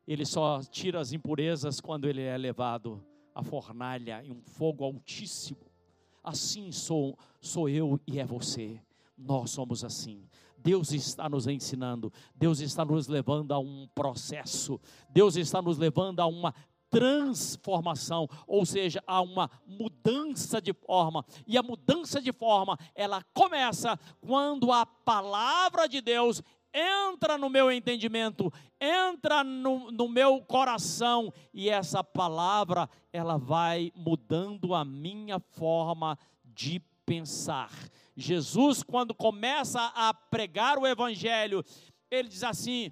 ele 0.08 0.26
só 0.26 0.62
tira 0.62 1.00
as 1.00 1.14
impurezas 1.14 1.80
quando 1.80 2.08
ele 2.08 2.22
é 2.22 2.38
levado 2.38 3.04
à 3.34 3.44
fornalha 3.44 4.24
em 4.24 4.32
um 4.32 4.42
fogo 4.42 4.84
altíssimo. 4.84 5.70
Assim 6.24 6.72
sou, 6.72 7.18
sou 7.40 7.70
eu 7.70 8.00
e 8.06 8.20
é 8.20 8.26
você. 8.26 8.82
Nós 9.18 9.52
somos 9.52 9.84
assim. 9.84 10.28
Deus 10.62 10.92
está 10.92 11.30
nos 11.30 11.48
ensinando, 11.48 12.12
Deus 12.36 12.60
está 12.60 12.84
nos 12.84 13.08
levando 13.08 13.54
a 13.54 13.60
um 13.60 13.88
processo, 13.96 14.80
Deus 15.10 15.38
está 15.38 15.62
nos 15.62 15.78
levando 15.78 16.20
a 16.20 16.28
uma 16.28 16.54
transformação, 16.90 18.28
ou 18.48 18.66
seja, 18.66 19.04
a 19.06 19.22
uma 19.22 19.50
mudança 19.66 20.62
de 20.62 20.74
forma. 20.74 21.26
E 21.46 21.58
a 21.58 21.64
mudança 21.64 22.22
de 22.22 22.32
forma, 22.34 22.78
ela 22.96 23.24
começa 23.34 23.98
quando 24.20 24.72
a 24.72 24.86
palavra 24.86 25.88
de 25.88 26.02
Deus 26.02 26.42
entra 26.74 27.38
no 27.38 27.50
meu 27.50 27.72
entendimento, 27.72 28.52
entra 28.80 29.44
no, 29.44 29.92
no, 29.92 30.08
meu 30.08 30.42
coração, 30.42 31.34
e 31.54 31.70
essa 31.70 32.04
palavra, 32.04 32.90
ela 33.12 33.38
vai 33.38 33.92
mudando 33.96 34.76
a 34.76 34.86
minha 34.86 35.40
forma 35.40 36.18
de 36.44 36.80
pensar. 37.06 37.72
Jesus, 38.16 38.84
quando 38.84 39.16
começa 39.16 39.92
a 39.96 40.14
pregar 40.14 40.78
o 40.78 40.86
Evangelho, 40.86 41.64
ele 42.12 42.28
diz 42.28 42.44
assim: 42.44 42.92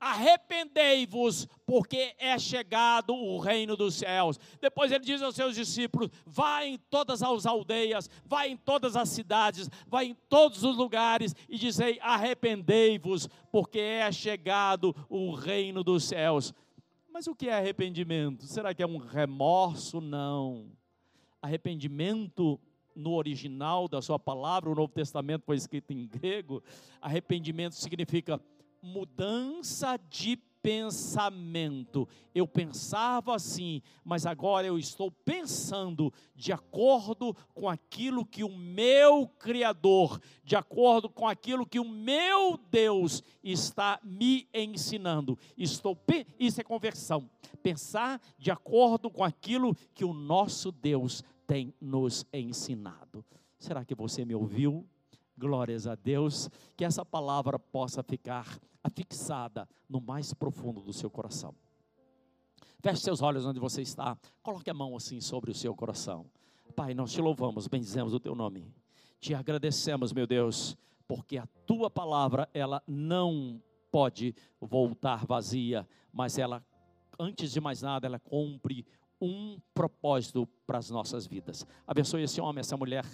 arrependei-vos, 0.00 1.46
porque 1.66 2.14
é 2.18 2.38
chegado 2.38 3.14
o 3.14 3.38
reino 3.38 3.76
dos 3.76 3.96
céus. 3.96 4.40
Depois 4.60 4.90
ele 4.90 5.04
diz 5.04 5.20
aos 5.20 5.36
seus 5.36 5.54
discípulos: 5.54 6.10
vá 6.24 6.64
em 6.64 6.78
todas 6.78 7.22
as 7.22 7.44
aldeias, 7.44 8.08
vá 8.24 8.48
em 8.48 8.56
todas 8.56 8.96
as 8.96 9.10
cidades, 9.10 9.68
vá 9.86 10.02
em 10.02 10.14
todos 10.28 10.64
os 10.64 10.76
lugares 10.76 11.34
e 11.48 11.58
dizei: 11.58 11.98
arrependei-vos, 12.00 13.28
porque 13.52 13.78
é 13.78 14.10
chegado 14.10 14.96
o 15.08 15.34
reino 15.34 15.84
dos 15.84 16.04
céus. 16.04 16.54
Mas 17.12 17.26
o 17.26 17.34
que 17.34 17.48
é 17.48 17.54
arrependimento? 17.54 18.46
Será 18.46 18.72
que 18.72 18.82
é 18.82 18.86
um 18.86 18.96
remorso? 18.96 20.00
Não. 20.00 20.70
Arrependimento 21.42 22.58
no 22.94 23.12
original 23.14 23.88
da 23.88 24.00
sua 24.02 24.18
palavra, 24.18 24.70
o 24.70 24.74
Novo 24.74 24.92
Testamento 24.92 25.44
foi 25.44 25.56
escrito 25.56 25.92
em 25.92 26.06
grego, 26.06 26.62
arrependimento 27.00 27.74
significa 27.74 28.40
mudança 28.82 29.98
de 30.08 30.36
pensamento. 30.62 32.08
Eu 32.34 32.46
pensava 32.46 33.34
assim, 33.34 33.82
mas 34.04 34.26
agora 34.26 34.66
eu 34.66 34.78
estou 34.78 35.10
pensando 35.10 36.12
de 36.34 36.52
acordo 36.52 37.34
com 37.54 37.68
aquilo 37.68 38.24
que 38.24 38.44
o 38.44 38.56
meu 38.56 39.26
Criador, 39.38 40.20
de 40.44 40.56
acordo 40.56 41.08
com 41.08 41.26
aquilo 41.26 41.66
que 41.66 41.80
o 41.80 41.88
meu 41.88 42.58
Deus 42.70 43.22
está 43.42 43.98
me 44.02 44.48
ensinando. 44.54 45.38
Estou 45.56 45.98
isso 46.38 46.60
é 46.60 46.64
conversão. 46.64 47.28
Pensar 47.62 48.20
de 48.38 48.50
acordo 48.50 49.10
com 49.10 49.24
aquilo 49.24 49.74
que 49.94 50.04
o 50.04 50.12
nosso 50.12 50.70
Deus 50.70 51.24
tem 51.46 51.74
nos 51.80 52.24
ensinado. 52.32 53.24
Será 53.58 53.84
que 53.84 53.94
você 53.94 54.24
me 54.24 54.34
ouviu? 54.34 54.86
Glórias 55.40 55.86
a 55.86 55.94
Deus, 55.94 56.50
que 56.76 56.84
essa 56.84 57.02
palavra 57.02 57.58
possa 57.58 58.02
ficar 58.02 58.60
afixada 58.84 59.66
no 59.88 59.98
mais 59.98 60.34
profundo 60.34 60.82
do 60.82 60.92
seu 60.92 61.08
coração. 61.08 61.54
Feche 62.82 63.00
seus 63.00 63.22
olhos 63.22 63.46
onde 63.46 63.58
você 63.58 63.80
está, 63.80 64.18
coloque 64.42 64.68
a 64.68 64.74
mão 64.74 64.94
assim 64.94 65.18
sobre 65.18 65.50
o 65.50 65.54
seu 65.54 65.74
coração. 65.74 66.26
Pai, 66.76 66.92
nós 66.92 67.10
te 67.10 67.22
louvamos, 67.22 67.66
bendizemos 67.66 68.12
o 68.12 68.20
teu 68.20 68.34
nome. 68.34 68.70
Te 69.18 69.34
agradecemos, 69.34 70.12
meu 70.12 70.26
Deus, 70.26 70.76
porque 71.08 71.38
a 71.38 71.46
tua 71.66 71.88
palavra, 71.90 72.46
ela 72.52 72.82
não 72.86 73.62
pode 73.90 74.34
voltar 74.60 75.24
vazia, 75.24 75.88
mas 76.12 76.36
ela, 76.36 76.62
antes 77.18 77.50
de 77.50 77.60
mais 77.60 77.80
nada, 77.80 78.06
ela 78.06 78.18
cumpre 78.18 78.86
um 79.18 79.58
propósito 79.72 80.46
para 80.66 80.78
as 80.78 80.90
nossas 80.90 81.26
vidas. 81.26 81.66
Abençoe 81.86 82.22
esse 82.22 82.40
homem, 82.42 82.60
essa 82.60 82.76
mulher, 82.76 83.06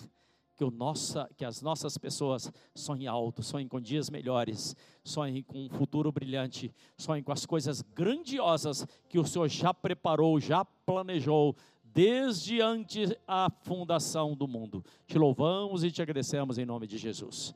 que, 0.56 0.64
o 0.64 0.70
nossa, 0.70 1.28
que 1.36 1.44
as 1.44 1.60
nossas 1.60 1.98
pessoas 1.98 2.50
sonhem 2.74 3.06
alto, 3.06 3.42
sonhem 3.42 3.68
com 3.68 3.80
dias 3.80 4.08
melhores, 4.08 4.74
sonhem 5.04 5.42
com 5.42 5.66
um 5.66 5.68
futuro 5.68 6.10
brilhante, 6.10 6.74
sonhem 6.96 7.22
com 7.22 7.30
as 7.30 7.44
coisas 7.44 7.82
grandiosas 7.82 8.86
que 9.08 9.18
o 9.18 9.26
Senhor 9.26 9.48
já 9.48 9.74
preparou, 9.74 10.40
já 10.40 10.64
planejou, 10.64 11.54
desde 11.84 12.60
antes 12.60 13.12
a 13.26 13.50
fundação 13.62 14.34
do 14.34 14.48
mundo. 14.48 14.84
Te 15.06 15.18
louvamos 15.18 15.84
e 15.84 15.90
te 15.90 16.02
agradecemos 16.02 16.58
em 16.58 16.64
nome 16.66 16.86
de 16.86 16.98
Jesus. 16.98 17.54